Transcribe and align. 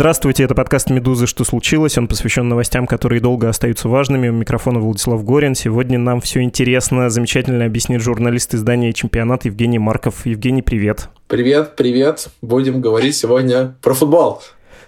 Здравствуйте, 0.00 0.44
это 0.44 0.54
подкаст 0.54 0.88
«Медузы. 0.88 1.26
Что 1.26 1.44
случилось?». 1.44 1.98
Он 1.98 2.08
посвящен 2.08 2.48
новостям, 2.48 2.86
которые 2.86 3.20
долго 3.20 3.50
остаются 3.50 3.86
важными. 3.86 4.30
У 4.30 4.32
микрофона 4.32 4.80
Владислав 4.80 5.22
Горин. 5.22 5.54
Сегодня 5.54 5.98
нам 5.98 6.22
все 6.22 6.40
интересно, 6.40 7.10
замечательно 7.10 7.66
объяснит 7.66 8.00
журналист 8.00 8.54
издания 8.54 8.94
«Чемпионат» 8.94 9.44
Евгений 9.44 9.78
Марков. 9.78 10.24
Евгений, 10.24 10.62
привет. 10.62 11.10
Привет, 11.28 11.76
привет. 11.76 12.28
Будем 12.40 12.80
говорить 12.80 13.14
сегодня 13.14 13.74
про 13.82 13.92
футбол. 13.92 14.40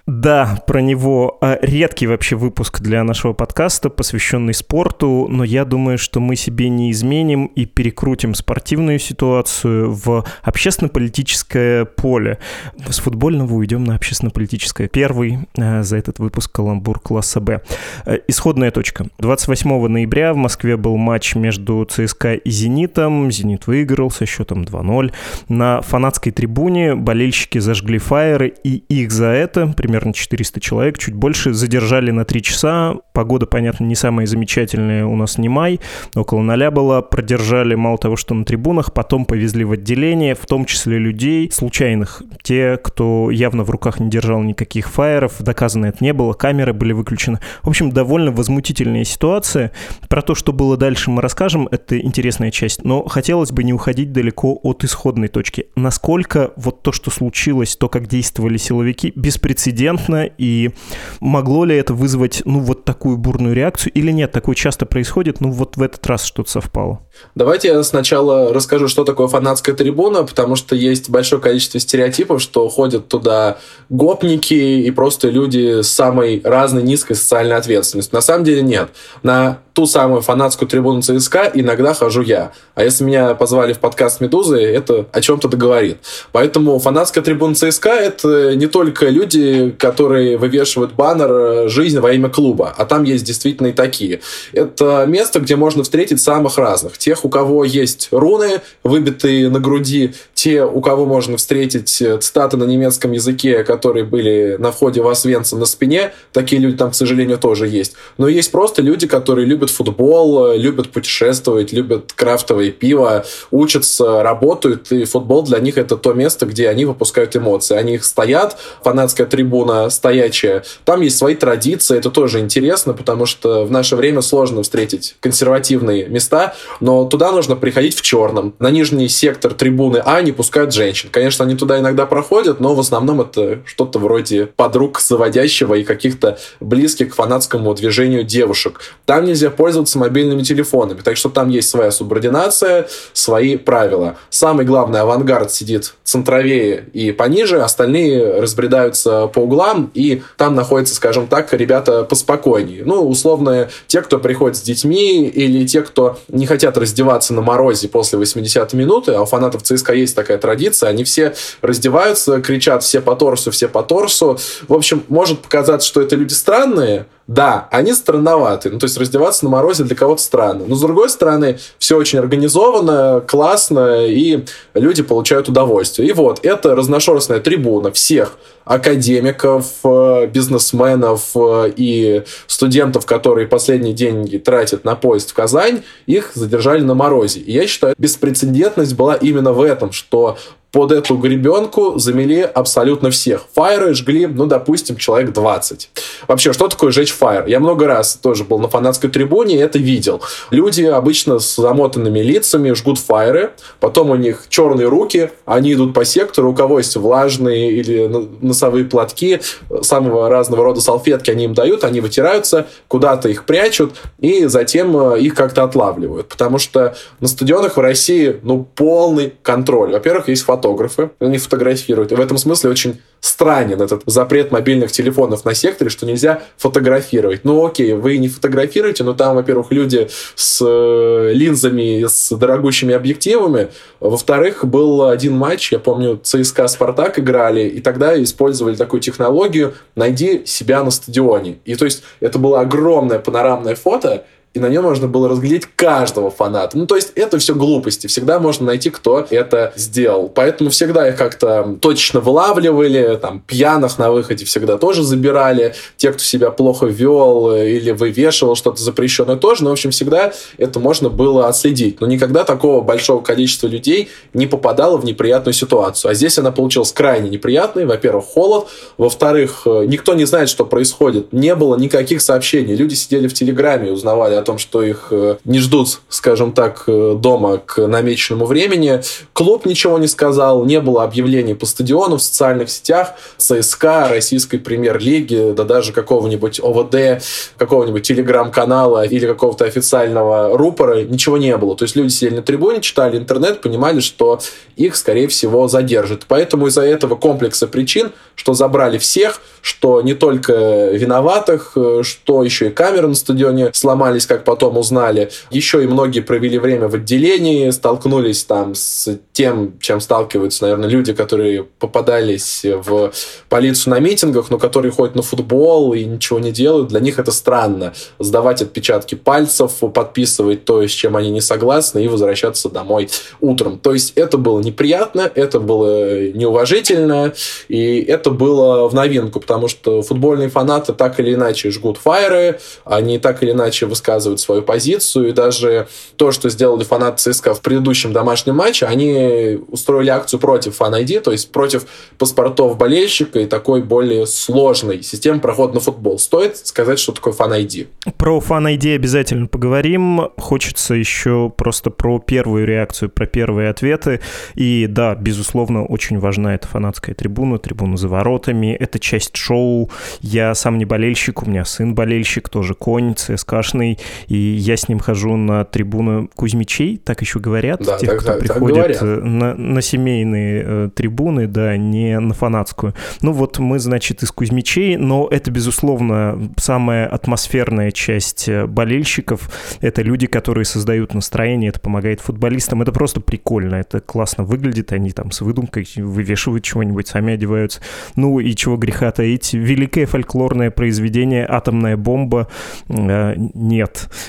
Да, 0.05 0.61
про 0.67 0.81
него 0.81 1.37
а, 1.39 1.57
редкий 1.61 2.07
вообще 2.07 2.35
выпуск 2.35 2.81
для 2.81 3.05
нашего 3.05 3.31
подкаста, 3.31 3.89
посвященный 3.89 4.53
спорту, 4.53 5.27
но 5.29 5.45
я 5.45 5.63
думаю, 5.63 5.97
что 5.97 6.19
мы 6.19 6.35
себе 6.35 6.67
не 6.67 6.91
изменим 6.91 7.45
и 7.45 7.65
перекрутим 7.65 8.35
спортивную 8.35 8.99
ситуацию 8.99 9.93
в 9.93 10.25
общественно-политическое 10.41 11.85
поле. 11.85 12.39
С 12.85 12.99
футбольного 12.99 13.53
уйдем 13.53 13.85
на 13.85 13.95
общественно-политическое. 13.95 14.89
Первый 14.89 15.47
а, 15.57 15.83
за 15.83 15.95
этот 15.95 16.19
выпуск 16.19 16.51
каламбур 16.51 16.99
класса 16.99 17.39
Б. 17.39 17.61
А, 18.05 18.15
исходная 18.27 18.71
точка. 18.71 19.05
28 19.19 19.87
ноября 19.87 20.33
в 20.33 20.37
Москве 20.37 20.75
был 20.75 20.97
матч 20.97 21.35
между 21.35 21.87
ЦСКА 21.89 22.33
и 22.33 22.49
«Зенитом». 22.49 23.31
«Зенит» 23.31 23.67
выиграл 23.67 24.11
со 24.11 24.25
счетом 24.25 24.63
2-0. 24.63 25.13
На 25.47 25.81
фанатской 25.81 26.33
трибуне 26.33 26.93
болельщики 26.93 27.59
зажгли 27.59 27.99
фаеры, 27.99 28.53
и 28.65 28.83
их 28.89 29.09
за 29.09 29.27
это, 29.27 29.67
примерно 29.67 29.92
примерно 29.93 30.11
400 30.11 30.59
человек, 30.59 30.97
чуть 30.97 31.13
больше, 31.13 31.53
задержали 31.53 32.09
на 32.09 32.25
3 32.25 32.41
часа. 32.41 32.95
Погода, 33.13 33.45
понятно, 33.45 33.83
не 33.83 33.93
самая 33.93 34.25
замечательная 34.25 35.05
у 35.05 35.15
нас 35.15 35.37
не 35.37 35.49
май, 35.49 35.79
около 36.15 36.41
ноля 36.41 36.71
была. 36.71 37.03
Продержали 37.03 37.75
мало 37.75 37.99
того, 37.99 38.15
что 38.15 38.33
на 38.33 38.43
трибунах, 38.43 38.91
потом 38.91 39.25
повезли 39.25 39.63
в 39.63 39.73
отделение, 39.73 40.33
в 40.33 40.47
том 40.47 40.65
числе 40.65 40.97
людей 40.97 41.51
случайных. 41.51 42.23
Те, 42.41 42.79
кто 42.81 43.29
явно 43.29 43.63
в 43.63 43.69
руках 43.69 43.99
не 43.99 44.09
держал 44.09 44.41
никаких 44.41 44.89
фаеров, 44.89 45.35
доказано 45.43 45.85
это 45.85 46.03
не 46.03 46.11
было, 46.11 46.33
камеры 46.33 46.73
были 46.73 46.93
выключены. 46.93 47.37
В 47.61 47.69
общем, 47.69 47.91
довольно 47.91 48.31
возмутительная 48.31 49.03
ситуация. 49.03 49.73
Про 50.09 50.23
то, 50.23 50.33
что 50.33 50.53
было 50.53 50.75
дальше, 50.75 51.11
мы 51.11 51.21
расскажем, 51.21 51.69
это 51.69 51.99
интересная 51.99 52.49
часть. 52.49 52.83
Но 52.83 53.07
хотелось 53.07 53.51
бы 53.51 53.63
не 53.63 53.73
уходить 53.73 54.11
далеко 54.11 54.59
от 54.63 54.83
исходной 54.83 55.27
точки. 55.27 55.67
Насколько 55.75 56.51
вот 56.55 56.81
то, 56.81 56.91
что 56.91 57.11
случилось, 57.11 57.75
то, 57.75 57.89
как 57.89 58.07
действовали 58.07 58.57
силовики, 58.57 59.13
беспрецедентно 59.15 59.82
прецедентно, 59.83 60.29
и 60.37 60.71
могло 61.19 61.65
ли 61.65 61.75
это 61.75 61.93
вызвать, 61.93 62.41
ну, 62.45 62.59
вот 62.59 62.85
такую 62.85 63.17
бурную 63.17 63.53
реакцию, 63.53 63.93
или 63.93 64.11
нет, 64.11 64.31
такое 64.31 64.55
часто 64.55 64.85
происходит, 64.85 65.41
ну, 65.41 65.51
вот 65.51 65.77
в 65.77 65.81
этот 65.81 66.05
раз 66.07 66.23
что-то 66.23 66.49
совпало? 66.49 67.01
Давайте 67.35 67.69
я 67.69 67.83
сначала 67.83 68.53
расскажу, 68.53 68.87
что 68.87 69.03
такое 69.03 69.27
фанатская 69.27 69.73
трибуна, 69.73 70.23
потому 70.23 70.55
что 70.55 70.75
есть 70.75 71.09
большое 71.09 71.41
количество 71.41 71.79
стереотипов, 71.79 72.41
что 72.41 72.69
ходят 72.69 73.07
туда 73.07 73.57
гопники 73.89 74.53
и 74.53 74.91
просто 74.91 75.29
люди 75.29 75.81
с 75.81 75.91
самой 75.91 76.41
разной 76.43 76.83
низкой 76.83 77.15
социальной 77.15 77.55
ответственностью. 77.55 78.15
На 78.15 78.21
самом 78.21 78.43
деле 78.43 78.61
нет. 78.61 78.89
На 79.23 79.59
ту 79.73 79.87
самую 79.87 80.21
фанатскую 80.21 80.69
трибуну 80.69 81.01
ЦСКА 81.01 81.49
иногда 81.53 81.93
хожу 81.93 82.21
я. 82.21 82.51
А 82.75 82.83
если 82.83 83.03
меня 83.03 83.33
позвали 83.33 83.73
в 83.73 83.79
подкаст 83.79 84.21
«Медузы», 84.21 84.61
это 84.61 85.07
о 85.11 85.21
чем-то 85.21 85.47
договорит. 85.47 85.97
Поэтому 86.31 86.77
фанатская 86.77 87.23
трибуна 87.23 87.55
ЦСКА– 87.55 87.89
это 87.89 88.55
не 88.55 88.67
только 88.67 89.09
люди, 89.09 89.75
которые 89.79 90.37
вывешивают 90.37 90.93
баннер 90.93 91.69
«Жизнь 91.69 91.99
во 91.99 92.11
имя 92.13 92.29
клуба», 92.29 92.73
а 92.77 92.85
там 92.85 93.03
есть 93.03 93.23
действительно 93.23 93.67
и 93.67 93.71
такие. 93.71 94.21
Это 94.51 95.05
место, 95.07 95.39
где 95.39 95.55
можно 95.55 95.83
встретить 95.83 96.21
самых 96.21 96.57
разных. 96.59 96.99
Тех, 97.03 97.25
у 97.25 97.29
кого 97.29 97.65
есть 97.65 98.07
руны, 98.11 98.61
выбитые 98.81 99.49
на 99.49 99.59
груди, 99.59 100.13
те, 100.33 100.63
у 100.63 100.79
кого 100.79 101.05
можно 101.05 101.35
встретить 101.35 101.89
цитаты 101.89 102.55
на 102.55 102.63
немецком 102.63 103.11
языке, 103.11 103.65
которые 103.65 104.05
были 104.05 104.55
на 104.57 104.71
входе 104.71 105.01
в 105.01 105.09
Освенцим 105.09 105.59
на 105.59 105.65
спине. 105.65 106.13
Такие 106.31 106.61
люди 106.61 106.77
там, 106.77 106.91
к 106.91 106.95
сожалению, 106.95 107.37
тоже 107.39 107.67
есть. 107.67 107.95
Но 108.17 108.29
есть 108.29 108.53
просто 108.53 108.81
люди, 108.81 109.05
которые 109.05 109.45
любят 109.45 109.69
футбол, 109.69 110.53
любят 110.53 110.91
путешествовать, 110.91 111.73
любят 111.73 112.13
крафтовое 112.13 112.71
пиво, 112.71 113.25
учатся, 113.51 114.23
работают, 114.23 114.89
и 114.93 115.03
футбол 115.03 115.43
для 115.43 115.59
них 115.59 115.77
это 115.77 115.97
то 115.97 116.13
место, 116.13 116.45
где 116.45 116.69
они 116.69 116.85
выпускают 116.85 117.35
эмоции. 117.35 117.75
Они 117.75 117.95
их 117.95 118.05
стоят, 118.05 118.57
фанатская 118.81 119.27
трибуна 119.27 119.89
стоячая. 119.89 120.63
Там 120.85 121.01
есть 121.01 121.17
свои 121.17 121.35
традиции, 121.35 121.97
это 121.97 122.09
тоже 122.09 122.39
интересно, 122.39 122.93
потому 122.93 123.25
что 123.25 123.65
в 123.65 123.71
наше 123.71 123.97
время 123.97 124.21
сложно 124.21 124.63
встретить 124.63 125.17
консервативные 125.19 126.07
места, 126.07 126.55
но 126.79 126.92
туда 127.09 127.31
нужно 127.31 127.55
приходить 127.55 127.95
в 127.95 128.01
черном. 128.01 128.53
На 128.59 128.69
нижний 128.69 129.07
сектор 129.07 129.53
трибуны 129.53 130.01
А 130.05 130.21
не 130.21 130.31
пускают 130.31 130.73
женщин. 130.73 131.09
Конечно, 131.11 131.45
они 131.45 131.55
туда 131.55 131.79
иногда 131.79 132.05
проходят, 132.05 132.59
но 132.59 132.73
в 132.73 132.79
основном 132.79 133.21
это 133.21 133.59
что-то 133.65 133.99
вроде 133.99 134.45
подруг 134.45 134.99
заводящего 134.99 135.75
и 135.75 135.83
каких-то 135.83 136.37
близких 136.59 137.11
к 137.11 137.15
фанатскому 137.15 137.73
движению 137.73 138.23
девушек. 138.23 138.79
Там 139.05 139.25
нельзя 139.25 139.49
пользоваться 139.49 139.99
мобильными 139.99 140.43
телефонами, 140.43 141.01
так 141.01 141.17
что 141.17 141.29
там 141.29 141.49
есть 141.49 141.69
своя 141.69 141.91
субординация, 141.91 142.87
свои 143.13 143.57
правила. 143.57 144.17
Самый 144.29 144.65
главный 144.65 145.01
авангард 145.01 145.51
сидит 145.51 145.93
центровее 146.03 146.85
и 146.93 147.11
пониже, 147.11 147.61
остальные 147.61 148.39
разбредаются 148.39 149.27
по 149.27 149.39
углам, 149.39 149.91
и 149.93 150.21
там 150.37 150.55
находятся, 150.55 150.95
скажем 150.95 151.27
так, 151.27 151.53
ребята 151.53 152.03
поспокойнее. 152.03 152.83
Ну, 152.85 153.07
условно, 153.07 153.69
те, 153.87 154.01
кто 154.01 154.19
приходит 154.19 154.57
с 154.57 154.61
детьми, 154.61 155.27
или 155.27 155.65
те, 155.65 155.81
кто 155.81 156.17
не 156.27 156.45
хотят 156.45 156.77
раздеваться 156.83 157.33
на 157.33 157.41
морозе 157.41 157.87
после 157.87 158.19
80 158.19 158.73
минуты, 158.73 159.13
а 159.13 159.21
у 159.21 159.25
фанатов 159.25 159.63
ЦСКА 159.63 159.93
есть 159.93 160.15
такая 160.15 160.37
традиция, 160.37 160.89
они 160.89 161.03
все 161.03 161.33
раздеваются, 161.61 162.41
кричат 162.41 162.83
все 162.83 163.01
по 163.01 163.15
торсу, 163.15 163.51
все 163.51 163.67
по 163.67 163.83
торсу. 163.83 164.37
В 164.67 164.73
общем, 164.73 165.03
может 165.07 165.41
показаться, 165.41 165.87
что 165.87 166.01
это 166.01 166.15
люди 166.15 166.33
странные, 166.33 167.07
да, 167.27 167.69
они 167.71 167.93
странноваты. 167.93 168.69
Ну, 168.69 168.79
то 168.79 168.85
есть 168.85 168.97
раздеваться 168.97 169.45
на 169.45 169.51
морозе 169.51 169.85
для 169.85 169.95
кого-то 169.95 170.21
странно. 170.21 170.65
Но, 170.67 170.75
с 170.75 170.81
другой 170.81 171.09
стороны, 171.09 171.57
все 171.79 171.97
очень 171.97 172.19
организовано, 172.19 173.21
классно, 173.25 174.05
и 174.05 174.43
люди 174.73 175.03
получают 175.03 175.47
удовольствие. 175.47 176.09
И 176.09 176.11
вот, 176.11 176.45
это 176.45 176.75
разношерстная 176.75 177.39
трибуна 177.39 177.91
всех 177.91 178.37
академиков, 178.65 179.65
э, 179.83 180.27
бизнесменов 180.27 181.31
э, 181.35 181.71
и 181.75 182.23
студентов, 182.47 183.05
которые 183.05 183.47
последние 183.47 183.93
деньги 183.93 184.37
тратят 184.37 184.83
на 184.83 184.95
поезд 184.95 185.31
в 185.31 185.33
Казань, 185.33 185.83
их 186.05 186.31
задержали 186.33 186.81
на 186.81 186.93
морозе. 186.93 187.39
И 187.39 187.53
я 187.53 187.67
считаю, 187.67 187.95
беспрецедентность 187.97 188.95
была 188.95 189.15
именно 189.15 189.53
в 189.53 189.61
этом, 189.61 189.91
что 189.91 190.37
под 190.73 190.91
эту 190.91 191.17
гребенку 191.17 191.99
замели 191.99 192.41
абсолютно 192.41 193.11
всех. 193.11 193.45
Фаеры 193.53 193.93
жгли, 193.93 194.25
ну, 194.25 194.47
допустим, 194.47 194.97
человек 194.97 195.31
20. 195.31 195.91
Вообще, 196.27 196.51
что 196.51 196.67
такое 196.67 196.91
жечь 196.91 197.13
фаер? 197.13 197.45
Я 197.45 197.59
много 197.59 197.85
раз 197.85 198.15
тоже 198.15 198.43
был 198.43 198.57
на 198.57 198.69
фанатской 198.69 199.11
трибуне 199.11 199.55
и 199.57 199.59
это 199.59 199.77
видел. 199.77 200.21
Люди 200.49 200.81
обычно 200.81 201.37
с 201.37 201.57
замотанными 201.57 202.19
лицами 202.21 202.71
жгут 202.71 202.97
фаеры, 202.97 203.51
потом 203.79 204.09
у 204.09 204.15
них 204.15 204.45
черные 204.49 204.87
руки, 204.87 205.29
они 205.45 205.73
идут 205.73 205.93
по 205.93 206.05
сектору, 206.05 206.51
у 206.51 206.55
кого 206.55 206.79
есть 206.79 206.95
влажные 206.95 207.71
или 207.71 208.07
носовые 208.41 208.85
платки, 208.85 209.41
самого 209.83 210.27
разного 210.27 210.63
рода 210.63 210.81
салфетки 210.81 211.29
они 211.29 211.45
им 211.45 211.53
дают, 211.53 211.83
они 211.83 212.01
вытираются, 212.01 212.65
куда-то 212.87 213.29
их 213.29 213.45
прячут 213.45 213.93
и 214.19 214.47
затем 214.47 214.97
э, 214.97 215.19
их 215.19 215.35
как-то 215.35 215.63
отлавливают. 215.63 216.29
Потому 216.29 216.57
что 216.57 216.95
на 217.19 217.27
стадионах 217.27 217.77
в 217.77 217.79
России, 217.79 218.39
ну, 218.41 218.67
полный 218.75 219.33
контроль. 219.43 219.91
Во-первых, 219.91 220.29
есть 220.29 220.41
фото 220.41 220.62
фотографы, 220.63 221.11
они 221.19 221.37
фотографируют. 221.37 222.11
И 222.11 222.15
в 222.15 222.21
этом 222.21 222.37
смысле 222.37 222.69
очень 222.69 223.01
странен 223.19 223.81
этот 223.81 224.03
запрет 224.05 224.51
мобильных 224.51 224.91
телефонов 224.91 225.45
на 225.45 225.53
секторе, 225.53 225.89
что 225.89 226.05
нельзя 226.05 226.41
фотографировать. 226.57 227.41
Ну 227.43 227.65
окей, 227.65 227.93
вы 227.93 228.17
не 228.17 228.29
фотографируете, 228.29 229.03
но 229.03 229.13
там, 229.13 229.35
во-первых, 229.35 229.71
люди 229.71 230.07
с 230.35 230.61
э, 230.65 231.31
линзами, 231.33 232.05
с 232.07 232.35
дорогущими 232.35 232.93
объективами. 232.93 233.69
Во-вторых, 233.99 234.65
был 234.65 235.07
один 235.07 235.35
матч, 235.37 235.71
я 235.71 235.79
помню, 235.79 236.19
ЦСКА 236.21 236.67
Спартак 236.67 237.19
играли, 237.19 237.67
и 237.67 237.81
тогда 237.81 238.21
использовали 238.21 238.75
такую 238.75 239.01
технологию 239.01 239.73
«найди 239.95 240.43
себя 240.45 240.83
на 240.83 240.91
стадионе». 240.91 241.59
И 241.65 241.75
то 241.75 241.85
есть 241.85 242.03
это 242.19 242.39
было 242.39 242.61
огромное 242.61 243.19
панорамное 243.19 243.75
фото, 243.75 244.25
и 244.53 244.59
на 244.59 244.67
нем 244.67 244.83
можно 244.83 245.07
было 245.07 245.27
разглядеть 245.29 245.65
каждого 245.75 246.29
фаната. 246.29 246.77
Ну, 246.77 246.85
то 246.85 246.95
есть 246.95 247.11
это 247.15 247.39
все 247.39 247.55
глупости. 247.55 248.05
Всегда 248.05 248.39
можно 248.39 248.67
найти, 248.67 248.91
кто 248.91 249.25
это 249.27 249.73
сделал. 249.75 250.29
Поэтому 250.29 250.69
всегда 250.69 251.09
их 251.09 251.17
как-то 251.17 251.77
точно 251.81 252.19
вылавливали, 252.19 253.17
там, 253.19 253.41
пьяных 253.45 253.97
на 253.97 254.11
выходе 254.11 254.45
всегда 254.45 254.77
тоже 254.77 255.03
забирали, 255.03 255.73
те, 255.97 256.11
кто 256.11 256.19
себя 256.19 256.51
плохо 256.51 256.85
вел 256.85 257.51
э, 257.51 257.71
или 257.71 257.91
вывешивал 257.91 258.55
что-то 258.55 258.81
запрещенное 258.81 259.37
тоже, 259.37 259.63
но, 259.63 259.71
в 259.71 259.73
общем, 259.73 259.89
всегда 259.89 260.33
это 260.57 260.79
можно 260.79 261.09
было 261.09 261.47
отследить. 261.47 261.99
Но 261.99 262.05
никогда 262.05 262.43
такого 262.43 262.81
большого 262.81 263.23
количества 263.23 263.67
людей 263.67 264.09
не 264.33 264.45
попадало 264.45 264.97
в 264.97 265.05
неприятную 265.05 265.53
ситуацию. 265.53 266.11
А 266.11 266.13
здесь 266.13 266.37
она 266.37 266.51
получилась 266.51 266.91
крайне 266.91 267.29
неприятной. 267.29 267.85
Во-первых, 267.85 268.25
холод. 268.25 268.67
Во-вторых, 268.97 269.63
э, 269.65 269.85
никто 269.87 270.13
не 270.13 270.25
знает, 270.25 270.49
что 270.49 270.63
происходит. 270.63 271.33
Не 271.33 271.55
было 271.55 271.75
никаких 271.75 272.21
сообщений. 272.21 272.75
Люди 272.75 272.93
сидели 272.93 273.27
в 273.27 273.33
Телеграме 273.33 273.87
и 273.87 273.91
узнавали 273.91 274.42
том, 274.43 274.57
что 274.57 274.83
их 274.83 275.07
э, 275.11 275.37
не 275.45 275.59
ждут, 275.59 275.99
скажем 276.09 276.53
так, 276.53 276.83
дома 276.87 277.57
к 277.57 277.87
намеченному 277.87 278.45
времени. 278.45 279.01
Клуб 279.33 279.65
ничего 279.65 279.97
не 279.97 280.07
сказал, 280.07 280.65
не 280.65 280.79
было 280.79 281.03
объявлений 281.03 281.53
по 281.53 281.65
стадиону, 281.65 282.17
в 282.17 282.21
социальных 282.21 282.69
сетях, 282.69 283.13
ЦСКА, 283.37 284.07
российской 284.09 284.57
премьер-лиги, 284.57 285.53
да 285.55 285.63
даже 285.63 285.91
какого-нибудь 285.91 286.59
ОВД, 286.59 287.23
какого-нибудь 287.57 288.03
телеграм-канала 288.03 289.05
или 289.05 289.25
какого-то 289.25 289.65
официального 289.65 290.57
рупора, 290.57 291.03
ничего 291.03 291.37
не 291.37 291.55
было. 291.57 291.75
То 291.75 291.83
есть 291.83 291.95
люди 291.95 292.11
сидели 292.11 292.35
на 292.35 292.41
трибуне, 292.41 292.81
читали 292.81 293.17
интернет, 293.17 293.61
понимали, 293.61 293.99
что 293.99 294.39
их, 294.75 294.95
скорее 294.95 295.27
всего, 295.27 295.67
задержат. 295.67 296.25
Поэтому 296.27 296.67
из-за 296.67 296.81
этого 296.81 297.15
комплекса 297.15 297.67
причин, 297.67 298.11
что 298.35 298.53
забрали 298.53 298.97
всех, 298.97 299.41
что 299.61 300.01
не 300.01 300.13
только 300.13 300.89
виноватых, 300.91 301.77
что 302.01 302.43
еще 302.43 302.67
и 302.67 302.71
камеры 302.71 303.07
на 303.07 303.15
стадионе 303.15 303.71
сломались, 303.73 304.25
как 304.33 304.45
потом 304.45 304.77
узнали, 304.77 305.29
еще 305.51 305.83
и 305.83 305.87
многие 305.87 306.21
провели 306.21 306.57
время 306.57 306.87
в 306.87 306.95
отделении, 306.95 307.69
столкнулись 307.69 308.43
там 308.43 308.73
с 308.73 309.19
тем, 309.31 309.79
чем 309.79 310.01
сталкиваются, 310.01 310.63
наверное, 310.63 310.89
люди, 310.89 311.13
которые 311.13 311.63
попадались 311.63 312.63
в 312.63 313.11
полицию 313.49 313.93
на 313.93 313.99
митингах, 313.99 314.49
но 314.49 314.57
которые 314.57 314.91
ходят 314.91 315.15
на 315.15 315.21
футбол 315.21 315.93
и 315.93 316.03
ничего 316.05 316.39
не 316.39 316.51
делают, 316.51 316.89
для 316.89 316.99
них 316.99 317.19
это 317.19 317.31
странно. 317.31 317.93
Сдавать 318.19 318.61
отпечатки 318.61 319.15
пальцев, 319.15 319.71
подписывать 319.93 320.65
то, 320.65 320.81
с 320.81 320.91
чем 320.91 321.15
они 321.15 321.29
не 321.29 321.41
согласны, 321.41 322.03
и 322.03 322.07
возвращаться 322.07 322.69
домой 322.69 323.09
утром. 323.39 323.77
То 323.77 323.93
есть 323.93 324.13
это 324.15 324.37
было 324.37 324.59
неприятно, 324.61 325.29
это 325.35 325.59
было 325.59 326.29
неуважительно, 326.29 327.33
и 327.67 328.01
это 328.01 328.31
было 328.31 328.87
в 328.87 328.95
новинку, 328.95 329.39
потому 329.39 329.67
что 329.67 330.01
футбольные 330.01 330.49
фанаты 330.49 330.93
так 330.93 331.19
или 331.19 331.33
иначе 331.35 331.69
жгут 331.69 331.97
фаеры, 331.97 332.59
они 332.83 333.19
так 333.19 333.43
или 333.43 333.51
иначе 333.51 333.85
высказывают 333.85 334.22
свою 334.39 334.61
позицию, 334.61 335.29
и 335.29 335.31
даже 335.31 335.87
то, 336.15 336.31
что 336.31 336.49
сделали 336.49 336.83
фанаты 336.83 337.31
ЦСКА 337.31 337.53
в 337.53 337.61
предыдущем 337.61 338.13
домашнем 338.13 338.55
матче, 338.55 338.85
они 338.85 339.59
устроили 339.67 340.09
акцию 340.09 340.39
против 340.39 340.79
ID, 340.81 341.21
то 341.21 341.31
есть 341.31 341.51
против 341.51 341.85
паспортов 342.17 342.77
болельщика 342.77 343.39
и 343.39 343.45
такой 343.45 343.83
более 343.83 344.25
сложной 344.25 345.03
системы 345.03 345.39
прохода 345.39 345.75
на 345.75 345.79
футбол. 345.79 346.19
Стоит 346.19 346.57
сказать, 346.57 346.99
что 346.99 347.11
такое 347.11 347.33
Fan 347.33 347.65
ID. 347.65 347.87
Про 348.17 348.39
ID 348.39 348.95
обязательно 348.95 349.47
поговорим. 349.47 350.29
Хочется 350.37 350.93
еще 350.93 351.51
просто 351.55 351.89
про 351.89 352.19
первую 352.19 352.65
реакцию, 352.65 353.09
про 353.09 353.25
первые 353.25 353.69
ответы. 353.69 354.19
И 354.55 354.87
да, 354.89 355.15
безусловно, 355.15 355.85
очень 355.85 356.19
важна 356.19 356.55
эта 356.55 356.67
фанатская 356.67 357.15
трибуна, 357.15 357.57
трибуна 357.59 357.97
за 357.97 358.07
воротами. 358.07 358.75
Это 358.79 358.99
часть 358.99 359.35
шоу. 359.35 359.89
Я 360.21 360.53
сам 360.55 360.77
не 360.77 360.85
болельщик, 360.85 361.43
у 361.43 361.49
меня 361.49 361.65
сын 361.65 361.95
болельщик, 361.95 362.49
тоже 362.49 362.73
конь, 362.73 363.15
ЦСКАшный, 363.15 363.99
и 364.27 364.37
я 364.37 364.77
с 364.77 364.87
ним 364.87 364.99
хожу 364.99 365.35
на 365.35 365.63
трибуну 365.65 366.29
Кузьмичей, 366.35 366.97
так 366.97 367.21
еще 367.21 367.39
говорят, 367.39 367.81
да, 367.83 367.97
тех, 367.97 368.09
так, 368.09 368.19
кто 368.19 368.27
так, 368.33 368.39
приходит 368.39 368.99
так 368.99 369.03
э, 369.03 369.19
на, 369.21 369.55
на 369.55 369.81
семейные 369.81 370.63
э, 370.65 370.89
трибуны, 370.93 371.47
да, 371.47 371.77
не 371.77 372.19
на 372.19 372.33
фанатскую. 372.33 372.93
Ну 373.21 373.31
вот 373.31 373.59
мы, 373.59 373.79
значит, 373.79 374.23
из 374.23 374.31
Кузьмичей, 374.31 374.97
но 374.97 375.27
это, 375.29 375.51
безусловно, 375.51 376.51
самая 376.57 377.07
атмосферная 377.07 377.91
часть 377.91 378.47
э, 378.47 378.65
болельщиков. 378.65 379.49
Это 379.81 380.01
люди, 380.01 380.27
которые 380.27 380.65
создают 380.65 381.13
настроение, 381.13 381.69
это 381.69 381.79
помогает 381.79 382.21
футболистам. 382.21 382.81
Это 382.81 382.91
просто 382.91 383.21
прикольно, 383.21 383.75
это 383.75 383.99
классно 383.99 384.43
выглядит, 384.43 384.91
они 384.91 385.11
там 385.11 385.31
с 385.31 385.41
выдумкой 385.41 385.87
вывешивают 385.97 386.63
чего-нибудь, 386.63 387.07
сами 387.07 387.33
одеваются. 387.33 387.81
Ну 388.15 388.39
и 388.39 388.55
чего 388.55 388.77
греха 388.77 389.11
таить. 389.11 389.53
Великое 389.53 390.05
фольклорное 390.05 390.71
произведение 390.71 391.45
«Атомная 391.47 391.97
бомба» 391.97 392.47
э, 392.89 393.35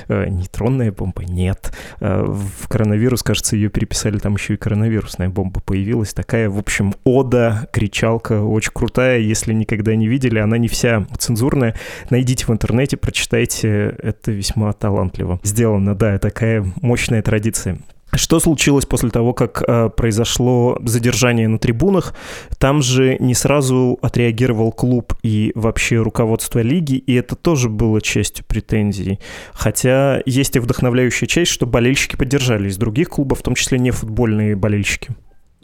Э, 0.08 0.28
нейтронная 0.28 0.92
бомба 0.92 1.24
нет. 1.24 1.72
Э, 2.00 2.24
в 2.26 2.68
коронавирус, 2.68 3.22
кажется, 3.22 3.56
ее 3.56 3.68
переписали, 3.68 4.18
там 4.18 4.34
еще 4.34 4.54
и 4.54 4.56
коронавирусная 4.56 5.28
бомба 5.28 5.60
появилась. 5.60 6.14
Такая, 6.14 6.48
в 6.50 6.58
общем, 6.58 6.94
ода, 7.04 7.68
кричалка, 7.72 8.42
очень 8.42 8.72
крутая. 8.72 9.18
Если 9.18 9.52
никогда 9.52 9.94
не 9.94 10.08
видели, 10.08 10.38
она 10.38 10.58
не 10.58 10.68
вся 10.68 11.06
цензурная. 11.18 11.74
Найдите 12.10 12.46
в 12.46 12.50
интернете, 12.50 12.96
прочитайте. 12.96 13.94
Это 13.98 14.32
весьма 14.32 14.72
талантливо 14.72 15.40
сделано. 15.42 15.94
Да, 15.94 16.18
такая 16.18 16.64
мощная 16.80 17.22
традиция. 17.22 17.78
Что 18.16 18.38
случилось 18.38 18.86
после 18.86 19.10
того, 19.10 19.32
как 19.32 19.62
э, 19.66 19.90
произошло 19.90 20.78
задержание 20.84 21.48
на 21.48 21.58
трибунах? 21.58 22.14
Там 22.58 22.80
же 22.80 23.16
не 23.18 23.34
сразу 23.34 23.98
отреагировал 24.02 24.72
клуб 24.72 25.14
и 25.22 25.52
вообще 25.54 25.96
руководство 25.96 26.60
лиги, 26.60 26.94
и 26.94 27.14
это 27.14 27.34
тоже 27.34 27.68
было 27.68 28.00
частью 28.00 28.44
претензий. 28.46 29.18
Хотя 29.52 30.22
есть 30.26 30.54
и 30.56 30.60
вдохновляющая 30.60 31.26
часть, 31.26 31.50
что 31.50 31.66
болельщики 31.66 32.16
поддержали 32.16 32.68
из 32.68 32.76
других 32.76 33.08
клубов, 33.08 33.40
в 33.40 33.42
том 33.42 33.54
числе 33.54 33.78
не 33.78 33.90
футбольные 33.90 34.54
болельщики. 34.54 35.10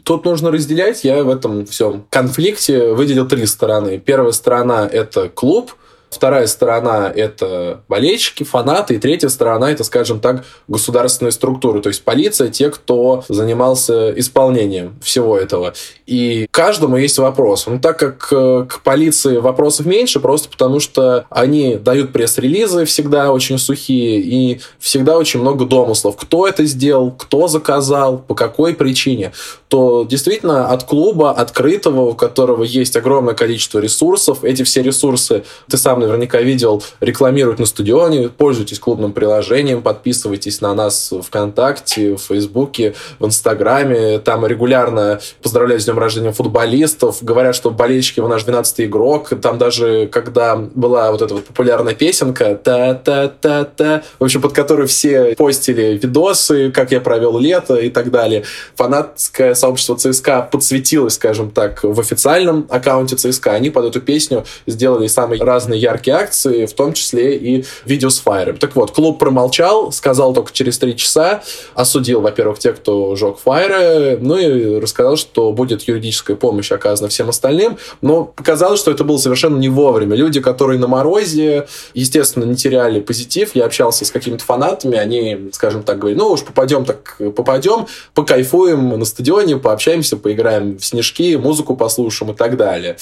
Тут 0.03 0.25
нужно 0.25 0.51
разделять. 0.51 1.03
Я 1.03 1.23
в 1.23 1.29
этом 1.29 1.65
всем 1.65 2.05
конфликте 2.09 2.93
выделил 2.93 3.27
три 3.27 3.45
стороны. 3.45 3.99
Первая 3.99 4.31
сторона– 4.31 4.87
это 4.91 5.29
клуб, 5.29 5.73
Вторая 6.11 6.45
сторона– 6.47 7.09
это 7.15 7.81
болельщики, 7.87 8.43
фанаты. 8.43 8.95
И 8.95 8.99
третья 8.99 9.29
сторона– 9.29 9.71
это, 9.73 9.85
скажем 9.85 10.19
так, 10.19 10.43
государственные 10.67 11.31
структуры. 11.31 11.81
То 11.81 11.87
есть 11.87 12.03
полиция, 12.03 12.49
те, 12.49 12.69
кто 12.69 13.23
занимался 13.29 14.11
исполнением 14.19 14.99
всего 15.01 15.37
этого. 15.37 15.73
И 16.05 16.47
каждому 16.51 16.97
есть 16.97 17.17
вопрос. 17.17 17.65
Ну, 17.65 17.79
так 17.79 17.97
как 17.97 18.27
э, 18.31 18.65
к 18.67 18.81
полиции 18.83 19.37
вопросов 19.37 19.85
меньше, 19.85 20.19
просто 20.19 20.49
потому 20.49 20.81
что 20.81 21.25
они 21.29 21.77
дают 21.77 22.11
пресс-релизы 22.11 22.83
всегда 22.83 23.31
очень 23.31 23.57
сухие 23.57 24.19
и 24.19 24.59
всегда 24.79 25.17
очень 25.17 25.39
много 25.39 25.63
домыслов. 25.63 26.17
Кто 26.17 26.45
это 26.45 26.65
сделал, 26.65 27.11
кто 27.11 27.47
заказал, 27.47 28.17
по 28.17 28.35
какой 28.35 28.75
причине. 28.75 29.31
То 29.69 30.03
действительно 30.03 30.67
от 30.67 30.83
клуба 30.83 31.31
открытого, 31.31 32.01
у 32.01 32.13
которого 32.15 32.63
есть 32.63 32.97
огромное 32.97 33.33
количество 33.33 33.79
ресурсов, 33.79 34.43
эти 34.43 34.63
все 34.63 34.81
ресурсы 34.81 35.45
ты 35.69 35.77
сам 35.77 36.00
наверняка 36.01 36.41
видел, 36.41 36.83
рекламируют 36.99 37.59
на 37.59 37.65
стадионе. 37.65 38.29
Пользуйтесь 38.29 38.79
клубным 38.79 39.13
приложением, 39.13 39.81
подписывайтесь 39.81 40.61
на 40.61 40.73
нас 40.73 41.11
в 41.11 41.21
ВКонтакте, 41.21 42.15
в 42.15 42.19
Фейсбуке, 42.19 42.93
в 43.19 43.25
Инстаграме. 43.25 44.19
Там 44.19 44.45
регулярно 44.45 45.19
поздравляют 45.41 45.81
с 45.81 45.85
днем 45.85 45.99
рождения 45.99 46.31
футболистов. 46.31 47.19
Говорят, 47.21 47.55
что 47.55 47.71
болельщики 47.71 48.19
в 48.19 48.27
наш 48.27 48.45
12-й 48.45 48.85
игрок. 48.85 49.29
Там 49.41 49.57
даже, 49.57 50.07
когда 50.07 50.55
была 50.55 51.11
вот 51.11 51.21
эта 51.21 51.33
вот 51.35 51.45
популярная 51.45 51.93
песенка 51.93 52.55
та-та-та-та, 52.55 54.03
в 54.19 54.23
общем, 54.23 54.41
под 54.41 54.53
которой 54.53 54.87
все 54.87 55.35
постили 55.35 55.99
видосы, 56.01 56.71
как 56.71 56.91
я 56.91 57.01
провел 57.01 57.37
лето 57.39 57.75
и 57.75 57.89
так 57.89 58.11
далее. 58.11 58.43
Фанатское 58.75 59.53
сообщество 59.53 59.95
ЦСКА 59.95 60.47
подсветилось, 60.51 61.15
скажем 61.15 61.51
так, 61.51 61.83
в 61.83 61.99
официальном 61.99 62.65
аккаунте 62.69 63.15
ЦСКА. 63.15 63.51
Они 63.51 63.69
под 63.69 63.85
эту 63.85 64.01
песню 64.01 64.45
сделали 64.67 65.07
самые 65.07 65.41
разные 65.43 65.79
яркие 65.91 66.17
акции, 66.17 66.65
в 66.65 66.73
том 66.73 66.93
числе 66.93 67.35
и 67.37 67.65
видео 67.85 68.09
с 68.09 68.19
фаером. 68.19 68.57
Так 68.57 68.75
вот, 68.75 68.91
клуб 68.91 69.19
промолчал, 69.19 69.91
сказал 69.91 70.33
только 70.33 70.51
через 70.51 70.77
три 70.77 70.95
часа, 70.95 71.43
осудил, 71.75 72.21
во-первых, 72.21 72.59
тех, 72.59 72.77
кто 72.77 73.15
жег 73.15 73.37
фаеры, 73.37 74.17
ну 74.21 74.37
и 74.37 74.79
рассказал, 74.79 75.17
что 75.17 75.51
будет 75.51 75.83
юридическая 75.83 76.35
помощь 76.35 76.71
оказана 76.71 77.09
всем 77.09 77.29
остальным, 77.29 77.77
но 78.01 78.25
показалось, 78.25 78.79
что 78.79 78.91
это 78.91 79.03
было 79.03 79.17
совершенно 79.17 79.57
не 79.57 79.69
вовремя. 79.69 80.15
Люди, 80.15 80.39
которые 80.39 80.79
на 80.79 80.87
морозе, 80.87 81.67
естественно, 81.93 82.45
не 82.45 82.55
теряли 82.55 82.99
позитив. 82.99 83.51
Я 83.55 83.65
общался 83.65 84.05
с 84.05 84.11
какими-то 84.11 84.43
фанатами, 84.43 84.97
они, 84.97 85.49
скажем 85.51 85.83
так, 85.83 85.99
говорили, 85.99 86.19
ну 86.19 86.31
уж 86.31 86.43
попадем 86.43 86.85
так 86.85 87.17
попадем, 87.35 87.87
покайфуем 88.13 88.97
на 88.97 89.05
стадионе, 89.05 89.57
пообщаемся, 89.57 90.17
поиграем 90.17 90.77
в 90.77 90.85
снежки, 90.85 91.35
музыку 91.35 91.75
послушаем 91.75 92.31
и 92.33 92.35
так 92.35 92.57
далее. 92.57 92.97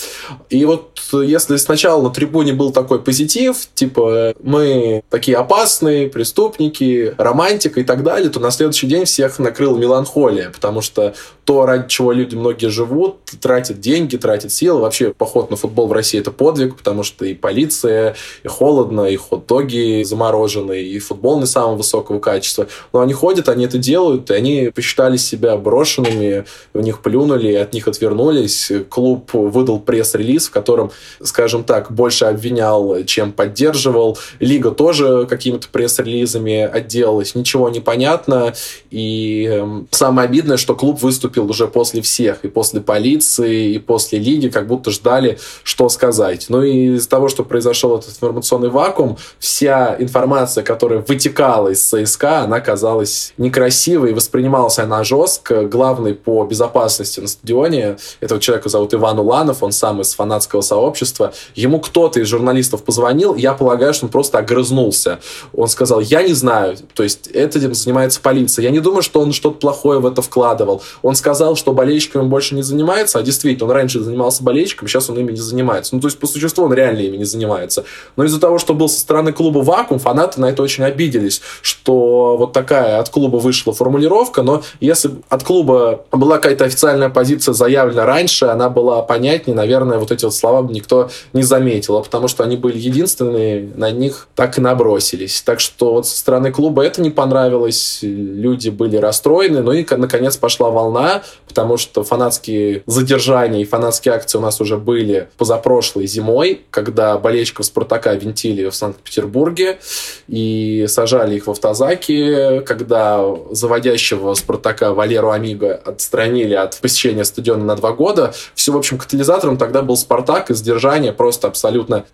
И 0.49 0.65
вот 0.65 0.99
если 1.13 1.57
сначала 1.57 2.01
на 2.01 2.09
трибуне 2.09 2.53
был 2.53 2.71
такой 2.81 3.01
позитив, 3.01 3.55
типа 3.73 4.33
мы 4.41 5.03
такие 5.09 5.37
опасные 5.37 6.07
преступники, 6.07 7.13
романтика 7.17 7.79
и 7.79 7.83
так 7.83 8.03
далее, 8.03 8.29
то 8.29 8.39
на 8.39 8.51
следующий 8.51 8.87
день 8.87 9.05
всех 9.05 9.39
накрыл 9.39 9.77
меланхолия, 9.77 10.49
потому 10.49 10.81
что 10.81 11.13
то, 11.49 11.65
ради 11.65 11.87
чего 11.87 12.11
люди 12.11 12.35
многие 12.35 12.67
живут, 12.67 13.17
тратят 13.41 13.79
деньги, 13.79 14.17
тратят 14.17 14.51
силы. 14.51 14.81
Вообще, 14.81 15.15
поход 15.17 15.49
на 15.49 15.57
футбол 15.57 15.87
в 15.87 15.91
России– 15.93 16.19
это 16.21 16.29
подвиг, 16.29 16.77
потому 16.77 17.01
что 17.01 17.25
и 17.25 17.33
полиция, 17.33 18.15
и 18.43 18.47
холодно, 18.47 19.07
и 19.07 19.15
хот-доги 19.15 20.03
замороженные, 20.03 20.85
и 20.85 20.99
футбол 20.99 21.39
не 21.39 21.47
самого 21.47 21.77
высокого 21.77 22.19
качества. 22.19 22.67
Но 22.93 22.99
они 22.99 23.13
ходят, 23.13 23.49
они 23.49 23.65
это 23.65 23.79
делают, 23.79 24.29
и 24.29 24.35
они 24.35 24.69
посчитали 24.69 25.17
себя 25.17 25.57
брошенными, 25.57 26.45
в 26.75 26.81
них 26.81 27.01
плюнули, 27.01 27.55
от 27.55 27.73
них 27.73 27.87
отвернулись. 27.87 28.71
Клуб 28.87 29.33
выдал 29.33 29.79
пресс-релиз, 29.79 30.49
в 30.49 30.51
котором, 30.51 30.91
скажем 31.19 31.63
так, 31.63 31.91
больше 31.91 32.25
обвинял, 32.25 32.68
чем 33.05 33.31
поддерживал. 33.31 34.17
Лига 34.39 34.71
тоже 34.71 35.25
какими-то 35.29 35.67
пресс-релизами 35.69 36.61
отделалась. 36.61 37.35
Ничего 37.35 37.69
не 37.69 37.79
понятно. 37.79 38.53
И 38.91 39.47
э, 39.49 39.83
самое 39.91 40.27
обидное, 40.27 40.57
что 40.57 40.75
клуб 40.75 41.01
выступил 41.01 41.49
уже 41.49 41.67
после 41.67 42.01
всех, 42.01 42.43
и 42.43 42.47
после 42.47 42.81
полиции, 42.81 43.73
и 43.73 43.79
после 43.79 44.19
лиги, 44.19 44.49
как 44.49 44.67
будто 44.67 44.91
ждали, 44.91 45.39
что 45.63 45.89
сказать. 45.89 46.47
Ну 46.49 46.61
и 46.61 46.95
из-за 46.95 47.09
того, 47.09 47.29
что 47.29 47.43
произошел 47.43 47.97
этот 47.97 48.09
информационный 48.09 48.69
вакуум, 48.69 49.17
вся 49.39 49.95
информация, 49.99 50.63
которая 50.63 50.99
вытекала 50.99 51.69
из 51.69 51.81
ЦСКА, 51.83 52.41
она 52.41 52.59
казалась 52.59 53.33
некрасивой, 53.37 54.13
воспринималась 54.13 54.79
она 54.79 55.03
жестко. 55.03 55.63
Главный 55.63 56.13
по 56.13 56.43
безопасности 56.45 57.19
на 57.19 57.27
стадионе, 57.27 57.97
этого 58.19 58.39
человека 58.39 58.69
зовут 58.69 58.93
Иван 58.93 59.19
Уланов, 59.19 59.63
он 59.63 59.71
сам 59.71 60.01
из 60.01 60.13
фанатского 60.13 60.61
сообщества. 60.61 61.33
Ему 61.55 61.79
кто-то 61.79 62.19
из 62.19 62.27
журналистов 62.27 62.48
позвонил, 62.85 63.35
я 63.35 63.53
полагаю, 63.53 63.93
что 63.93 64.05
он 64.05 64.11
просто 64.11 64.37
огрызнулся. 64.39 65.19
Он 65.53 65.67
сказал, 65.67 65.99
я 65.99 66.23
не 66.23 66.33
знаю, 66.33 66.77
то 66.93 67.03
есть 67.03 67.27
этим 67.27 67.73
занимается 67.73 68.19
полиция. 68.21 68.63
Я 68.63 68.71
не 68.71 68.79
думаю, 68.79 69.01
что 69.01 69.21
он 69.21 69.31
что-то 69.33 69.57
плохое 69.59 69.99
в 69.99 70.05
это 70.05 70.21
вкладывал. 70.21 70.81
Он 71.01 71.15
сказал, 71.15 71.55
что 71.55 71.73
болельщиками 71.73 72.23
больше 72.23 72.55
не 72.55 72.61
занимается, 72.61 73.19
а 73.19 73.21
действительно, 73.21 73.69
он 73.69 73.75
раньше 73.75 74.01
занимался 74.01 74.43
болельщиками, 74.43 74.87
сейчас 74.87 75.09
он 75.09 75.17
ими 75.17 75.31
не 75.31 75.37
занимается. 75.37 75.95
Ну, 75.95 76.01
то 76.01 76.07
есть, 76.07 76.19
по 76.19 76.27
существу, 76.27 76.65
он 76.65 76.73
реально 76.73 76.99
ими 76.99 77.17
не 77.17 77.25
занимается. 77.25 77.85
Но 78.15 78.23
из-за 78.23 78.39
того, 78.39 78.59
что 78.59 78.73
был 78.73 78.89
со 78.89 78.99
стороны 78.99 79.33
клуба 79.33 79.59
вакуум, 79.59 79.99
фанаты 79.99 80.41
на 80.41 80.47
это 80.49 80.63
очень 80.63 80.83
обиделись, 80.83 81.41
что 81.61 82.37
вот 82.37 82.53
такая 82.53 82.99
от 82.99 83.09
клуба 83.09 83.37
вышла 83.37 83.73
формулировка, 83.73 84.41
но 84.41 84.63
если 84.79 85.11
от 85.29 85.43
клуба 85.43 86.05
была 86.11 86.37
какая-то 86.37 86.65
официальная 86.65 87.09
позиция 87.09 87.53
заявлена 87.53 88.05
раньше, 88.05 88.45
она 88.45 88.69
была 88.69 89.01
понятнее, 89.01 89.55
наверное, 89.55 89.97
вот 89.97 90.11
эти 90.11 90.25
вот 90.25 90.35
слова 90.35 90.61
бы 90.61 90.73
никто 90.73 91.09
не 91.33 91.43
заметил, 91.43 91.97
а 91.97 92.01
потому 92.01 92.27
что 92.27 92.38
они 92.43 92.57
были 92.57 92.77
единственные, 92.77 93.71
на 93.75 93.91
них 93.91 94.27
так 94.35 94.57
и 94.57 94.61
набросились. 94.61 95.41
Так 95.41 95.59
что 95.59 95.93
вот 95.93 96.07
со 96.07 96.17
стороны 96.17 96.51
клуба 96.51 96.83
это 96.83 97.01
не 97.01 97.09
понравилось, 97.09 97.99
люди 98.01 98.69
были 98.69 98.97
расстроены, 98.97 99.61
ну 99.61 99.71
и, 99.71 99.85
наконец, 99.95 100.37
пошла 100.37 100.69
волна, 100.69 101.23
потому 101.47 101.77
что 101.77 102.03
фанатские 102.03 102.83
задержания 102.85 103.61
и 103.61 103.65
фанатские 103.65 104.13
акции 104.13 104.37
у 104.37 104.41
нас 104.41 104.61
уже 104.61 104.77
были 104.77 105.29
позапрошлой 105.37 106.07
зимой, 106.07 106.61
когда 106.69 107.17
болельщиков 107.17 107.65
«Спартака» 107.65 108.13
винтили 108.13 108.69
в 108.69 108.75
Санкт-Петербурге 108.75 109.79
и 110.27 110.85
сажали 110.87 111.35
их 111.35 111.47
в 111.47 111.51
автозаки, 111.51 112.61
когда 112.61 113.23
заводящего 113.51 114.33
«Спартака» 114.33 114.93
Валеру 114.93 115.31
Амиго 115.31 115.75
отстранили 115.75 116.53
от 116.53 116.77
посещения 116.77 117.25
стадиона 117.25 117.63
на 117.63 117.75
два 117.75 117.93
года. 117.93 118.33
Все, 118.55 118.71
в 118.71 118.77
общем, 118.77 118.97
катализатором 118.97 119.57
тогда 119.57 119.81
был 119.81 119.97
«Спартак» 119.97 120.51
и 120.51 120.53
сдержание 120.53 121.13
просто 121.13 121.47
абсолютно 121.47 122.05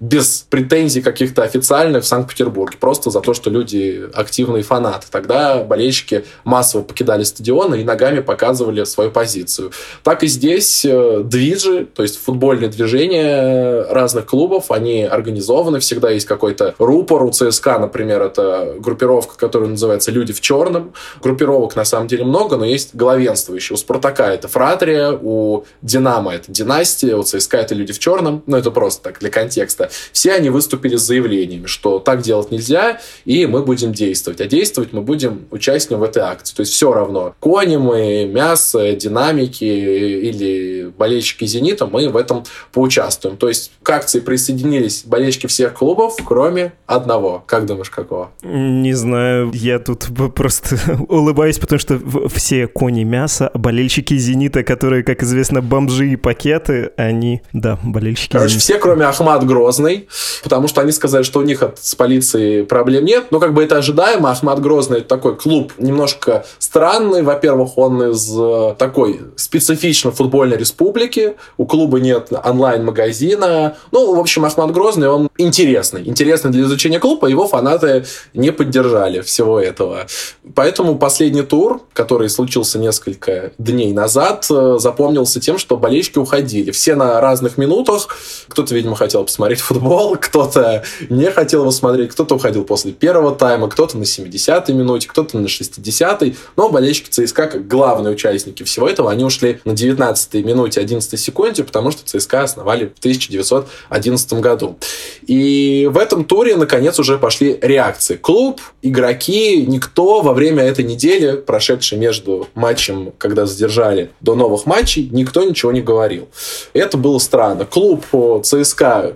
претензий 0.50 1.01
каких-то 1.01 1.43
официальных 1.43 2.03
в 2.03 2.07
Санкт-Петербурге, 2.07 2.77
просто 2.79 3.10
за 3.10 3.22
то, 3.22 3.34
что 3.34 3.50
люди 3.50 4.10
активные 4.13 4.63
фанаты. 4.63 5.07
Тогда 5.10 5.63
болельщики 5.63 6.25
массово 6.43 6.84
покидали 6.84 7.24
стадионы 7.24 7.81
и 7.81 7.84
ногами 7.84 8.19
показывали 8.19 8.84
свою 8.84 9.12
позицию. 9.12 9.72
Так 10.03 10.24
и 10.24 10.27
здесь 10.27 10.86
э, 10.86 11.22
движи, 11.24 11.86
то 11.86 12.03
есть 12.03 12.17
футбольные 12.22 12.69
движения 12.69 13.84
разных 13.89 14.25
клубов, 14.25 14.72
они 14.72 15.03
организованы, 15.03 15.79
всегда 15.79 16.10
есть 16.12 16.25
какой-то 16.25 16.75
рупор. 16.77 17.24
У 17.24 17.31
ЦСКА, 17.31 17.79
например, 17.79 18.22
это 18.22 18.75
группировка, 18.77 19.38
которая 19.38 19.69
называется 19.69 20.12
«Люди 20.12 20.34
в 20.34 20.41
черном». 20.41 20.93
Группировок 21.22 21.75
на 21.75 21.86
самом 21.86 22.07
деле 22.07 22.24
много, 22.24 22.57
но 22.57 22.65
есть 22.65 22.95
главенствующие. 22.95 23.75
У 23.75 23.77
«Спартака» 23.77 24.34
это 24.34 24.48
«Фратрия», 24.48 25.12
у 25.12 25.65
«Динамо» 25.81 26.34
это 26.34 26.51
«Династия», 26.51 27.15
у 27.15 27.24
ЦСКА 27.24 27.57
это 27.57 27.75
«Люди 27.75 27.93
в 27.93 28.00
черном». 28.00 28.43
Ну, 28.45 28.57
это 28.57 28.72
просто 28.72 29.03
так, 29.03 29.19
для 29.19 29.29
контекста. 29.29 29.89
Все 30.12 30.34
они 30.34 30.50
выступили 30.50 30.96
с 30.96 31.02
заявлениями, 31.02 31.66
что 31.66 32.00
так 32.00 32.22
делать 32.22 32.52
нельзя, 32.52 33.00
и 33.26 33.46
мы 33.46 33.64
будем 33.64 33.92
действовать. 33.92 34.42
А 34.42 34.46
действовать 34.46 34.94
мы 34.94 35.02
будем 35.02 35.46
участником 35.52 36.00
в 36.00 36.04
этой 36.04 36.24
акции. 36.24 36.56
То 36.56 36.62
есть 36.62 36.74
все 36.74 36.94
равно. 36.94 37.36
Кони 37.40 37.78
мы, 37.78 38.26
мясо, 38.26 38.94
динамики 38.94 39.64
или 39.64 40.92
болельщики 40.98 41.46
«Зенита», 41.46 41.86
мы 41.86 42.10
в 42.10 42.18
этом 42.18 42.44
поучаствуем. 42.72 43.38
То 43.38 43.48
есть 43.48 43.72
к 43.84 43.90
акции 43.90 44.20
присоединились 44.20 45.04
болельщики 45.06 45.48
всех 45.48 45.74
клубов, 45.74 46.16
кроме 46.26 46.74
одного. 46.86 47.44
Как 47.46 47.66
думаешь, 47.66 47.90
какого? 47.90 48.32
Не 48.44 48.94
знаю, 48.94 49.52
я 49.54 49.80
тут 49.80 50.08
просто 50.36 50.78
улыбаюсь, 51.08 51.60
потому 51.60 51.80
что 51.80 52.00
все 52.30 52.68
кони 52.68 53.04
мяса, 53.04 53.52
болельщики 53.54 54.18
«Зенита», 54.18 54.64
которые, 54.64 55.04
как 55.04 55.24
известно, 55.24 55.62
бомжи 55.62 56.10
и 56.12 56.16
пакеты, 56.16 56.92
они, 56.98 57.42
да, 57.54 57.80
болельщики 57.84 58.32
Короче, 58.34 58.50
«Зенита». 58.50 58.64
все, 58.64 58.78
кроме 58.80 59.06
Ахмат 59.06 59.46
Грозный, 59.46 59.95
потому 60.44 60.68
что 60.68 60.82
они 60.82 60.92
сказали, 60.92 61.24
что 61.24 61.40
у 61.40 61.44
них 61.44 61.64
от, 61.64 61.80
с 61.80 61.96
полицией 61.96 62.64
проблем 62.64 63.06
нет. 63.06 63.25
Ну, 63.32 63.40
как 63.40 63.54
бы 63.54 63.64
это 63.64 63.78
ожидаемо. 63.78 64.32
Ахмат 64.32 64.62
Грозный– 64.62 64.98
это 65.00 65.08
такой 65.08 65.36
клуб 65.36 65.74
немножко 65.78 66.46
странный. 66.60 67.24
Во-первых, 67.24 67.78
он 67.78 68.12
из 68.12 68.32
э, 68.38 68.75
такой 68.78 69.22
специфично 69.36 70.12
футбольной 70.12 70.58
республики. 70.58 71.36
У 71.58 71.66
клуба 71.66 72.00
нет 72.00 72.32
онлайн-магазина. 72.32 73.78
Ну, 73.92 74.16
в 74.16 74.20
общем, 74.20 74.46
Ахмат 74.46 74.72
Грозный, 74.72 75.10
он 75.10 75.30
интересный. 75.38 76.08
Интересный 76.08 76.52
для 76.52 76.64
изучения 76.64 77.00
клуба. 77.00 77.28
Его 77.28 77.48
фанаты 77.48 78.06
не 78.34 78.52
поддержали 78.52 79.22
всего 79.22 79.60
этого. 79.60 80.08
Поэтому 80.56 80.98
последний 80.98 81.44
тур, 81.44 81.82
который 81.94 82.30
случился 82.30 82.80
несколько 82.80 83.52
дней 83.58 83.94
назад, 83.94 84.48
э, 84.50 84.78
запомнился 84.80 85.40
тем, 85.40 85.58
что 85.58 85.78
болельщики 85.78 86.18
уходили. 86.18 86.72
Все 86.72 86.96
на 86.96 87.22
разных 87.22 87.58
минутах. 87.58 88.08
Кто-то, 88.48 88.74
видимо, 88.75 88.96
хотел 88.96 89.24
посмотреть 89.24 89.60
футбол, 89.60 89.85
кто-то 90.22 90.84
не 91.10 91.32
хотел 91.32 91.62
его 91.62 91.72
смотреть, 91.72 92.12
кто-то 92.12 92.36
уходил 92.36 92.63
после 92.63 92.92
первого 92.92 93.36
тайма, 93.36 93.70
кто-то 93.70 93.98
на 93.98 94.04
70-й 94.04 94.74
минуте, 94.74 95.08
кто-то 95.08 95.38
на 95.38 95.46
60-й. 95.46 96.36
Но 96.56 96.70
болельщики 96.70 97.10
ЦСКА, 97.10 97.48
как 97.48 97.68
главные 97.68 98.13
участники 98.13 98.63
всего 98.63 98.88
этого, 98.88 99.12
они 99.12 99.24
ушли 99.24 99.60
на 99.65 99.72
19-й 99.72 100.44
минуте 100.44 100.82
11 100.82 101.20
секунде, 101.20 101.63
потому 101.63 101.92
что 101.92 102.04
ЦСКА 102.06 102.44
основали 102.44 102.86
в 102.86 103.00
1911 103.00 104.34
году. 104.34 104.77
И 105.25 105.89
в 105.92 105.98
этом 105.98 106.25
туре, 106.25 106.56
наконец, 106.56 107.00
уже 107.00 107.18
пошли 107.18 107.58
реакции. 107.62 108.15
Клуб, 108.15 108.62
игроки, 108.82 109.65
никто 109.65 110.22
во 110.22 110.34
время 110.34 110.63
этой 110.63 110.86
недели, 110.86 111.36
прошедшей 111.36 111.98
между 111.98 112.48
матчем, 112.56 113.13
когда 113.18 113.46
задержали, 113.46 114.12
до 114.22 114.36
новых 114.36 114.65
матчей, 114.65 115.10
никто 115.12 115.44
ничего 115.44 115.72
не 115.72 115.82
говорил. 115.82 116.27
Это 116.74 116.98
было 116.98 117.20
странно. 117.20 117.65
Клуб 117.65 118.06
ЦСКА 118.44 119.13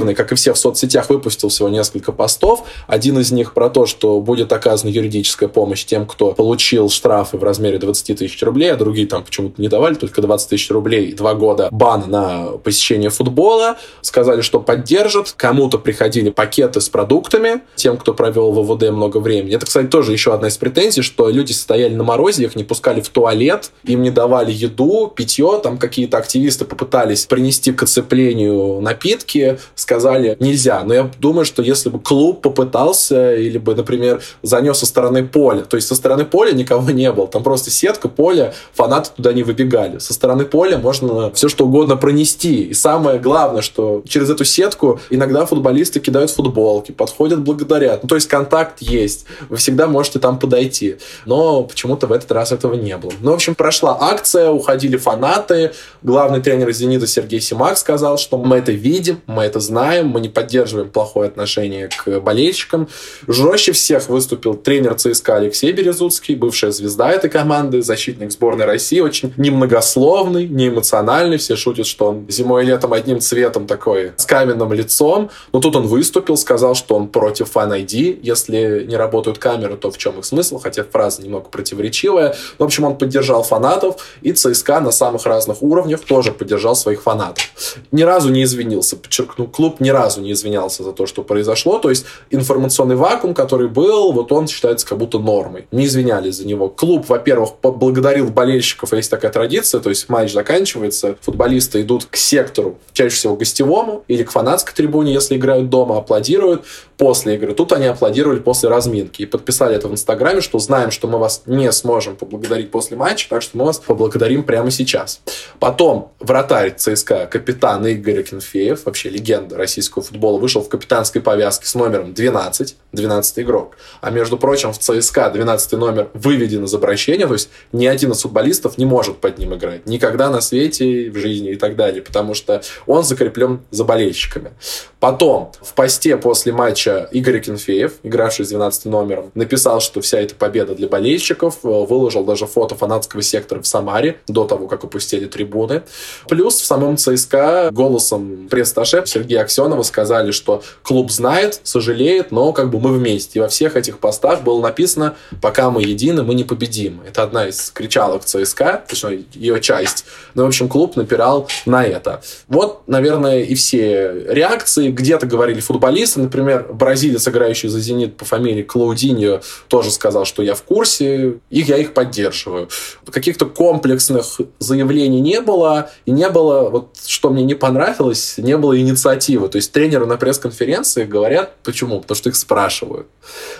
активный, 0.00 0.14
как 0.14 0.32
и 0.32 0.34
все 0.34 0.52
в 0.54 0.58
соцсетях, 0.58 1.10
выпустил 1.10 1.48
всего 1.50 1.68
несколько 1.68 2.12
постов. 2.12 2.64
Один 2.86 3.18
из 3.18 3.32
них 3.32 3.52
про 3.52 3.68
то, 3.68 3.86
что 3.86 4.20
будет 4.20 4.52
оказана 4.52 4.90
юридическая 4.90 5.48
помощь 5.48 5.84
тем, 5.84 6.06
кто 6.06 6.32
получил 6.32 6.88
штрафы 6.88 7.36
в 7.36 7.44
размере 7.44 7.78
20 7.78 8.18
тысяч 8.18 8.42
рублей, 8.42 8.72
а 8.72 8.76
другие 8.76 9.06
там 9.06 9.22
почему-то 9.22 9.60
не 9.60 9.68
давали, 9.68 9.94
только 9.94 10.22
20 10.22 10.48
тысяч 10.48 10.70
рублей 10.70 11.10
и 11.10 11.12
два 11.12 11.34
года 11.34 11.68
бан 11.70 12.04
на 12.08 12.44
посещение 12.64 13.10
футбола. 13.10 13.76
Сказали, 14.00 14.40
что 14.40 14.60
поддержат. 14.60 15.34
Кому-то 15.36 15.78
приходили 15.78 16.30
пакеты 16.30 16.80
с 16.80 16.88
продуктами, 16.88 17.60
тем, 17.76 17.96
кто 17.96 18.14
провел 18.14 18.52
в 18.52 18.62
ВВД 18.62 18.90
много 18.90 19.18
времени. 19.18 19.54
Это, 19.54 19.66
кстати, 19.66 19.86
тоже 19.86 20.12
еще 20.12 20.32
одна 20.32 20.48
из 20.48 20.56
претензий, 20.56 21.02
что 21.02 21.28
люди 21.28 21.52
стояли 21.52 21.94
на 21.94 22.04
морозе, 22.04 22.44
их 22.44 22.56
не 22.56 22.64
пускали 22.64 23.00
в 23.00 23.08
туалет, 23.08 23.70
им 23.84 24.02
не 24.02 24.10
давали 24.10 24.52
еду, 24.52 25.12
питье, 25.14 25.60
там 25.62 25.78
какие-то 25.78 26.16
активисты 26.16 26.64
попытались 26.64 27.26
принести 27.26 27.72
к 27.72 27.82
оцеплению 27.82 28.80
напитки, 28.80 29.58
сказали 29.90 30.36
нельзя. 30.38 30.84
Но 30.84 30.94
я 30.94 31.10
думаю, 31.18 31.44
что 31.44 31.62
если 31.62 31.88
бы 31.88 31.98
клуб 31.98 32.42
попытался 32.42 33.34
или 33.34 33.58
бы, 33.58 33.74
например, 33.74 34.22
занес 34.40 34.78
со 34.78 34.86
стороны 34.86 35.26
поля, 35.26 35.62
то 35.62 35.76
есть 35.76 35.88
со 35.88 35.96
стороны 35.96 36.24
поля 36.24 36.52
никого 36.52 36.92
не 36.92 37.10
было, 37.10 37.26
там 37.26 37.42
просто 37.42 37.70
сетка, 37.72 38.08
поле, 38.08 38.54
фанаты 38.72 39.10
туда 39.16 39.32
не 39.32 39.42
выбегали. 39.42 39.98
Со 39.98 40.14
стороны 40.14 40.44
поля 40.44 40.78
можно 40.78 41.32
все 41.32 41.48
что 41.48 41.66
угодно 41.66 41.96
пронести. 41.96 42.66
И 42.66 42.74
самое 42.74 43.18
главное, 43.18 43.62
что 43.62 44.04
через 44.06 44.30
эту 44.30 44.44
сетку 44.44 45.00
иногда 45.10 45.44
футболисты 45.44 45.98
кидают 45.98 46.30
футболки, 46.30 46.92
подходят, 46.92 47.40
благодарят. 47.40 48.04
Ну, 48.04 48.08
то 48.08 48.14
есть 48.14 48.28
контакт 48.28 48.80
есть. 48.82 49.26
Вы 49.48 49.56
всегда 49.56 49.88
можете 49.88 50.20
там 50.20 50.38
подойти. 50.38 50.98
Но 51.26 51.64
почему-то 51.64 52.06
в 52.06 52.12
этот 52.12 52.30
раз 52.30 52.52
этого 52.52 52.74
не 52.74 52.96
было. 52.96 53.12
Ну, 53.22 53.32
в 53.32 53.34
общем, 53.34 53.56
прошла 53.56 53.98
акция, 54.00 54.50
уходили 54.50 54.96
фанаты. 54.96 55.72
Главный 56.02 56.40
тренер 56.40 56.70
«Зенита» 56.70 57.08
Сергей 57.08 57.40
Симак 57.40 57.76
сказал, 57.76 58.18
что 58.18 58.38
мы 58.38 58.58
это 58.58 58.70
видим, 58.70 59.20
мы 59.26 59.42
это 59.42 59.58
знаем 59.58 59.79
знаем, 59.80 60.08
мы 60.08 60.20
не 60.20 60.28
поддерживаем 60.28 60.90
плохое 60.90 61.28
отношение 61.28 61.88
к 61.88 62.20
болельщикам. 62.20 62.86
Жестче 63.26 63.72
всех 63.72 64.10
выступил 64.10 64.54
тренер 64.54 64.94
ЦСКА 64.94 65.36
Алексей 65.36 65.72
Березуцкий, 65.72 66.34
бывшая 66.34 66.70
звезда 66.70 67.10
этой 67.10 67.30
команды, 67.30 67.80
защитник 67.80 68.30
сборной 68.30 68.66
России, 68.66 69.00
очень 69.00 69.32
немногословный, 69.38 70.46
неэмоциональный. 70.46 71.38
Все 71.38 71.56
шутят, 71.56 71.86
что 71.86 72.08
он 72.10 72.26
зимой 72.28 72.64
и 72.64 72.66
летом 72.66 72.92
одним 72.92 73.20
цветом 73.20 73.66
такой, 73.66 74.12
с 74.16 74.26
каменным 74.26 74.70
лицом. 74.74 75.30
Но 75.52 75.60
тут 75.60 75.76
он 75.76 75.86
выступил, 75.86 76.36
сказал, 76.36 76.74
что 76.74 76.94
он 76.94 77.08
против 77.08 77.50
Fan 77.54 77.70
ID. 77.82 78.20
Если 78.22 78.84
не 78.86 78.96
работают 78.96 79.38
камеры, 79.38 79.78
то 79.78 79.90
в 79.90 79.96
чем 79.96 80.18
их 80.18 80.26
смысл? 80.26 80.58
Хотя 80.58 80.84
фраза 80.84 81.22
немного 81.22 81.48
противоречивая. 81.48 82.36
В 82.58 82.62
общем, 82.62 82.84
он 82.84 82.98
поддержал 82.98 83.42
фанатов, 83.44 84.04
и 84.20 84.32
ЦСКА 84.32 84.80
на 84.80 84.90
самых 84.90 85.24
разных 85.24 85.62
уровнях 85.62 86.00
тоже 86.00 86.32
поддержал 86.32 86.76
своих 86.76 87.02
фанатов. 87.02 87.50
Ни 87.92 88.02
разу 88.02 88.28
не 88.28 88.42
извинился, 88.42 88.96
подчеркну, 88.96 89.46
клуб 89.60 89.78
ни 89.78 89.90
разу 89.90 90.22
не 90.22 90.32
извинялся 90.32 90.82
за 90.82 90.92
то, 90.92 91.04
что 91.04 91.22
произошло. 91.22 91.78
То 91.78 91.90
есть 91.90 92.06
информационный 92.30 92.96
вакуум, 92.96 93.34
который 93.34 93.68
был, 93.68 94.10
вот 94.12 94.32
он 94.32 94.48
считается 94.48 94.86
как 94.86 94.96
будто 94.96 95.18
нормой. 95.18 95.66
Не 95.70 95.84
извинялись 95.84 96.36
за 96.36 96.46
него. 96.46 96.70
Клуб, 96.70 97.04
во-первых, 97.06 97.56
поблагодарил 97.56 98.30
болельщиков, 98.30 98.94
есть 98.94 99.10
такая 99.10 99.30
традиция, 99.30 99.82
то 99.82 99.90
есть 99.90 100.08
матч 100.08 100.32
заканчивается, 100.32 101.16
футболисты 101.20 101.82
идут 101.82 102.06
к 102.06 102.16
сектору, 102.16 102.78
чаще 102.94 103.14
всего 103.14 103.36
гостевому, 103.36 104.02
или 104.08 104.22
к 104.22 104.30
фанатской 104.30 104.72
трибуне, 104.74 105.12
если 105.12 105.36
играют 105.36 105.68
дома, 105.68 105.98
аплодируют 105.98 106.64
после 107.00 107.36
игры. 107.36 107.54
Тут 107.54 107.72
они 107.72 107.86
аплодировали 107.86 108.40
после 108.40 108.68
разминки 108.68 109.22
и 109.22 109.26
подписали 109.26 109.74
это 109.74 109.88
в 109.88 109.92
Инстаграме, 109.92 110.42
что 110.42 110.58
знаем, 110.58 110.90
что 110.90 111.08
мы 111.08 111.18
вас 111.18 111.44
не 111.46 111.72
сможем 111.72 112.14
поблагодарить 112.14 112.70
после 112.70 112.94
матча, 112.98 113.26
так 113.30 113.40
что 113.40 113.56
мы 113.56 113.64
вас 113.64 113.78
поблагодарим 113.78 114.42
прямо 114.42 114.70
сейчас. 114.70 115.22
Потом 115.58 116.12
вратарь 116.20 116.74
ЦСКА, 116.76 117.24
капитан 117.24 117.86
Игорь 117.86 118.22
Кенфеев, 118.22 118.84
вообще 118.84 119.08
легенда 119.08 119.56
российского 119.56 120.04
футбола, 120.04 120.38
вышел 120.38 120.60
в 120.60 120.68
капитанской 120.68 121.22
повязке 121.22 121.66
с 121.66 121.74
номером 121.74 122.12
12, 122.12 122.76
12 122.92 123.38
игрок. 123.38 123.78
А 124.02 124.10
между 124.10 124.36
прочим, 124.36 124.70
в 124.74 124.78
ЦСКА 124.78 125.30
12 125.30 125.72
номер 125.72 126.10
выведен 126.12 126.64
из 126.64 126.74
обращения, 126.74 127.26
то 127.26 127.32
есть 127.32 127.48
ни 127.72 127.86
один 127.86 128.12
из 128.12 128.20
футболистов 128.20 128.76
не 128.76 128.84
может 128.84 129.16
под 129.22 129.38
ним 129.38 129.54
играть. 129.54 129.86
Никогда 129.86 130.28
на 130.28 130.42
свете, 130.42 131.10
в 131.10 131.16
жизни 131.16 131.52
и 131.52 131.56
так 131.56 131.76
далее, 131.76 132.02
потому 132.02 132.34
что 132.34 132.60
он 132.86 133.04
закреплен 133.04 133.62
за 133.70 133.84
болельщиками. 133.84 134.50
Потом 134.98 135.52
в 135.62 135.72
посте 135.72 136.18
после 136.18 136.52
матча 136.52 136.89
Игорь 137.12 137.40
Кенфеев, 137.40 137.94
игравший 138.02 138.44
с 138.44 138.48
12 138.48 138.86
номером, 138.86 139.30
написал, 139.34 139.80
что 139.80 140.00
вся 140.00 140.20
эта 140.20 140.34
победа 140.34 140.74
для 140.74 140.88
болельщиков, 140.88 141.58
э, 141.62 141.68
выложил 141.68 142.24
даже 142.24 142.46
фото 142.46 142.74
фанатского 142.74 143.22
сектора 143.22 143.60
в 143.60 143.66
Самаре 143.66 144.18
до 144.26 144.44
того, 144.44 144.66
как 144.66 144.84
опустили 144.84 145.26
трибуны. 145.26 145.82
Плюс 146.28 146.60
в 146.60 146.64
самом 146.64 146.96
ЦСКА 146.96 147.70
голосом 147.72 148.48
пресс-таше 148.50 149.02
Сергея 149.06 149.42
Аксенова 149.42 149.82
сказали, 149.82 150.30
что 150.30 150.62
клуб 150.82 151.10
знает, 151.10 151.60
сожалеет, 151.62 152.32
но 152.32 152.52
как 152.52 152.70
бы 152.70 152.80
мы 152.80 152.92
вместе. 152.92 153.38
И 153.38 153.42
во 153.42 153.48
всех 153.48 153.76
этих 153.76 153.98
постах 153.98 154.42
было 154.42 154.60
написано 154.60 155.16
«Пока 155.40 155.70
мы 155.70 155.82
едины, 155.82 156.22
мы 156.22 156.34
не 156.34 156.44
победим». 156.44 157.00
Это 157.06 157.22
одна 157.22 157.48
из 157.48 157.70
кричалок 157.70 158.24
ЦСКА, 158.24 158.84
точнее, 158.88 159.24
ее 159.34 159.60
часть. 159.60 160.04
Ну, 160.34 160.44
в 160.44 160.46
общем, 160.46 160.68
клуб 160.68 160.96
напирал 160.96 161.48
на 161.66 161.84
это. 161.84 162.22
Вот, 162.48 162.82
наверное, 162.86 163.42
и 163.42 163.54
все 163.54 164.12
реакции 164.28 164.90
где-то 164.90 165.26
говорили 165.26 165.60
футболисты, 165.60 166.20
например, 166.20 166.66
бразилец, 166.80 167.28
играющий 167.28 167.68
за 167.68 167.78
«Зенит» 167.78 168.16
по 168.16 168.24
фамилии 168.24 168.62
Клаудиньо, 168.62 169.40
тоже 169.68 169.92
сказал, 169.92 170.24
что 170.24 170.42
я 170.42 170.54
в 170.54 170.62
курсе, 170.62 171.38
и 171.50 171.60
я 171.60 171.76
их 171.76 171.92
поддерживаю. 171.94 172.68
Каких-то 173.08 173.46
комплексных 173.46 174.40
заявлений 174.58 175.20
не 175.20 175.40
было, 175.40 175.90
и 176.06 176.10
не 176.10 176.28
было, 176.28 176.70
вот 176.70 176.96
что 177.06 177.30
мне 177.30 177.44
не 177.44 177.54
понравилось, 177.54 178.34
не 178.38 178.56
было 178.56 178.78
инициативы. 178.78 179.48
То 179.48 179.56
есть 179.56 179.70
тренеры 179.70 180.06
на 180.06 180.16
пресс-конференции 180.16 181.04
говорят, 181.04 181.56
почему? 181.62 182.00
Потому 182.00 182.16
что 182.16 182.30
их 182.30 182.36
спрашивают. 182.36 183.06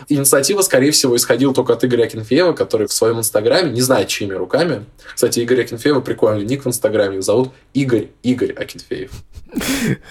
Инициатива, 0.09 0.63
скорее 0.63 0.91
всего, 0.91 1.15
исходила 1.15 1.55
только 1.55 1.75
от 1.75 1.85
Игоря 1.85 2.05
Акинфеева, 2.05 2.55
который 2.55 2.87
в 2.87 2.93
своем 2.93 3.19
инстаграме, 3.19 3.71
не 3.71 3.83
знаю, 3.83 4.07
чьими 4.07 4.35
руками, 4.35 4.87
кстати, 5.15 5.41
Игорь 5.41 5.61
Акинфеева 5.61 6.01
прикольный 6.01 6.45
ник 6.45 6.65
в 6.65 6.69
инстаграме, 6.69 7.15
его 7.15 7.23
зовут 7.23 7.51
Игорь 7.75 8.09
Игорь 8.23 8.53
Акинфеев. 8.53 9.11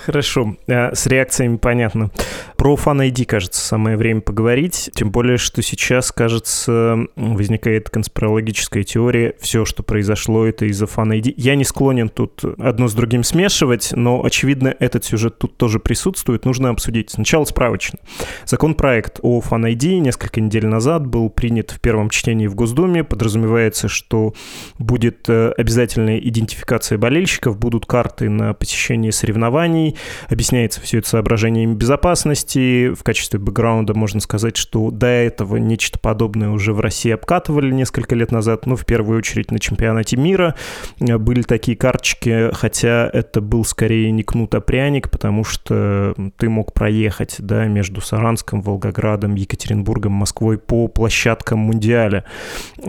Хорошо, 0.05 0.55
а, 0.67 0.93
с 0.93 1.07
реакциями 1.07 1.57
понятно. 1.57 2.11
Про 2.57 2.75
Fan 2.89 3.07
ID, 3.07 3.25
кажется, 3.25 3.61
самое 3.61 3.97
время 3.97 4.21
поговорить. 4.21 4.89
Тем 4.95 5.11
более, 5.11 5.37
что 5.37 5.61
сейчас, 5.61 6.11
кажется, 6.11 6.97
возникает 7.15 7.91
конспирологическая 7.91 8.83
теория. 8.83 9.35
Все, 9.39 9.63
что 9.63 9.83
произошло, 9.83 10.43
это 10.45 10.65
из-за 10.65 10.85
Fan 10.85 11.11
ID. 11.11 11.35
Я 11.37 11.53
не 11.53 11.65
склонен 11.65 12.09
тут 12.09 12.43
одно 12.57 12.87
с 12.87 12.95
другим 12.95 13.23
смешивать, 13.23 13.91
но, 13.91 14.25
очевидно, 14.25 14.75
этот 14.79 15.05
сюжет 15.05 15.37
тут 15.37 15.55
тоже 15.55 15.79
присутствует. 15.79 16.45
Нужно 16.45 16.69
обсудить. 16.69 17.11
Сначала 17.11 17.45
справочно. 17.45 17.99
Законопроект 18.45 19.19
о 19.21 19.39
Fan 19.39 19.71
ID 19.71 19.99
несколько 19.99 20.41
недель 20.41 20.65
назад 20.65 21.05
был 21.05 21.29
принят 21.29 21.69
в 21.69 21.79
первом 21.79 22.09
чтении 22.09 22.47
в 22.47 22.55
Госдуме. 22.55 23.03
Подразумевается, 23.03 23.87
что 23.87 24.33
будет 24.79 25.29
э, 25.29 25.51
обязательная 25.55 26.17
идентификация 26.17 26.97
болельщиков, 26.97 27.59
будут 27.59 27.85
карты 27.85 28.29
на 28.29 28.55
посещение 28.55 29.11
соревнований. 29.11 29.95
Объясняется 30.27 30.81
все 30.81 30.97
это 30.97 31.09
соображениями 31.09 31.75
безопасности. 31.75 32.78
В 32.87 33.03
качестве 33.03 33.39
бэкграунда 33.39 33.93
можно 33.93 34.19
сказать, 34.19 34.57
что 34.57 34.91
до 34.91 35.07
этого 35.07 35.57
нечто 35.57 35.99
подобное 35.99 36.49
уже 36.49 36.73
в 36.73 36.79
России 36.79 37.11
обкатывали 37.11 37.71
несколько 37.71 38.15
лет 38.15 38.31
назад. 38.31 38.65
Ну, 38.65 38.75
в 38.75 38.85
первую 38.85 39.17
очередь 39.19 39.51
на 39.51 39.59
чемпионате 39.59 40.17
мира 40.17 40.55
были 40.99 41.41
такие 41.41 41.77
карточки, 41.77 42.49
хотя 42.53 43.09
это 43.11 43.41
был 43.41 43.65
скорее 43.65 44.11
не 44.11 44.23
кнут, 44.23 44.55
а 44.55 44.61
пряник, 44.61 45.09
потому 45.09 45.43
что 45.43 46.15
ты 46.37 46.49
мог 46.49 46.73
проехать 46.73 47.35
да, 47.39 47.65
между 47.65 48.01
Саранском, 48.01 48.61
Волгоградом, 48.61 49.35
Екатеринбургом, 49.35 50.13
Москвой 50.13 50.57
по 50.57 50.87
площадкам 50.87 51.59
Мундиаля. 51.59 52.25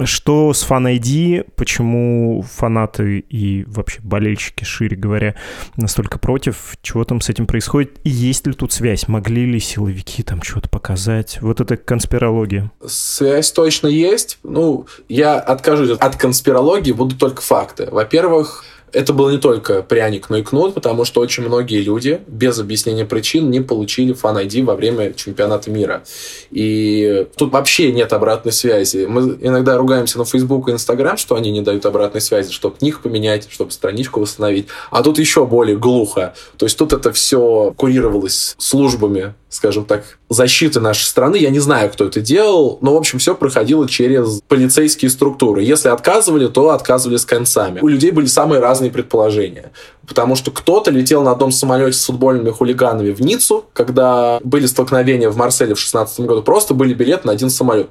Что 0.05 0.53
с 0.53 0.68
Fan 0.68 0.98
ID, 0.98 1.50
почему 1.57 2.42
фанаты 2.42 3.18
и 3.18 3.64
вообще 3.66 4.00
болельщики, 4.03 4.64
шире 4.64 4.96
говоря, 4.96 5.35
настолько 5.76 6.18
против, 6.18 6.76
чего 6.83 7.05
там 7.05 7.20
с 7.20 7.29
этим 7.29 7.46
происходит, 7.46 8.00
и 8.05 8.11
есть 8.11 8.46
ли 8.46 8.53
тут 8.53 8.72
связь, 8.72 9.09
могли 9.09 9.46
ли 9.46 9.59
силовики 9.80 10.22
там 10.22 10.42
что-то 10.42 10.68
показать, 10.68 11.38
вот 11.40 11.60
это 11.60 11.76
конспирология. 11.76 12.70
Связь 12.86 13.50
точно 13.50 13.86
есть, 13.86 14.38
ну, 14.42 14.86
я 15.08 15.38
откажусь 15.38 15.96
от 15.98 16.16
конспирологии, 16.16 16.92
будут 16.92 17.18
только 17.18 17.40
факты. 17.40 17.88
Во-первых, 17.90 18.64
это 18.92 19.12
был 19.12 19.31
не 19.31 19.38
только 19.38 19.83
пряник, 19.83 20.31
но 20.31 20.38
и 20.38 20.42
кнут, 20.42 20.74
потому 20.74 21.05
что 21.05 21.20
очень 21.20 21.44
многие 21.44 21.81
люди 21.81 22.20
без 22.26 22.59
объяснения 22.59 23.05
причин 23.05 23.50
не 23.50 23.61
получили 23.61 24.12
фан 24.12 24.38
ID 24.38 24.64
во 24.64 24.74
время 24.74 25.12
чемпионата 25.12 25.70
мира. 25.70 26.03
И 26.50 27.26
тут 27.37 27.53
вообще 27.53 27.92
нет 27.92 28.12
обратной 28.12 28.53
связи. 28.53 29.07
Мы 29.09 29.38
иногда 29.40 29.76
ругаемся 29.76 30.18
на 30.18 30.24
Facebook 30.24 30.68
и 30.68 30.72
Instagram, 30.72 31.16
что 31.16 31.35
они 31.35 31.50
не 31.50 31.61
дают 31.61 31.87
обратной 31.87 32.20
связи, 32.20 32.53
чтобы 32.53 32.76
книг 32.76 33.00
поменять, 33.00 33.48
чтобы 33.50 33.70
страничку 33.70 34.20
восстановить. 34.20 34.66
А 34.90 35.03
тут 35.03 35.18
еще 35.18 35.46
более 35.46 35.76
глухо. 35.76 36.35
То 36.57 36.66
есть 36.66 36.79
тут 36.79 36.92
это 36.92 37.12
все 37.12 37.72
курировалось 37.76 38.55
службами 38.59 39.35
скажем 39.50 39.85
так, 39.85 40.18
защиты 40.29 40.81
нашей 40.81 41.05
страны. 41.05 41.37
Я 41.37 41.50
не 41.50 41.59
знаю, 41.59 41.90
кто 41.90 42.05
это 42.05 42.20
делал, 42.20 42.79
но, 42.81 42.94
в 42.94 42.96
общем, 42.96 43.18
все 43.18 43.35
проходило 43.35 43.88
через 43.88 44.40
полицейские 44.46 45.11
структуры. 45.11 45.64
Если 45.64 45.88
отказывали, 45.88 46.46
то 46.46 46.70
отказывали 46.70 47.16
с 47.16 47.24
концами. 47.24 47.81
У 47.81 47.88
людей 47.88 48.12
были 48.12 48.26
самые 48.26 48.61
разные 48.61 48.79
предположения. 48.88 49.72
Потому 50.08 50.34
что 50.34 50.50
кто-то 50.50 50.90
летел 50.90 51.22
на 51.22 51.32
одном 51.32 51.52
самолете 51.52 51.98
с 51.98 52.06
футбольными 52.06 52.50
хулиганами 52.50 53.10
в 53.10 53.20
Ниццу, 53.20 53.66
когда 53.72 54.40
были 54.42 54.66
столкновения 54.66 55.28
в 55.28 55.36
Марселе 55.36 55.74
в 55.74 55.78
2016 55.78 56.20
году, 56.20 56.42
просто 56.42 56.74
были 56.74 56.94
билеты 56.94 57.26
на 57.26 57.32
один 57.32 57.50
самолет. 57.50 57.90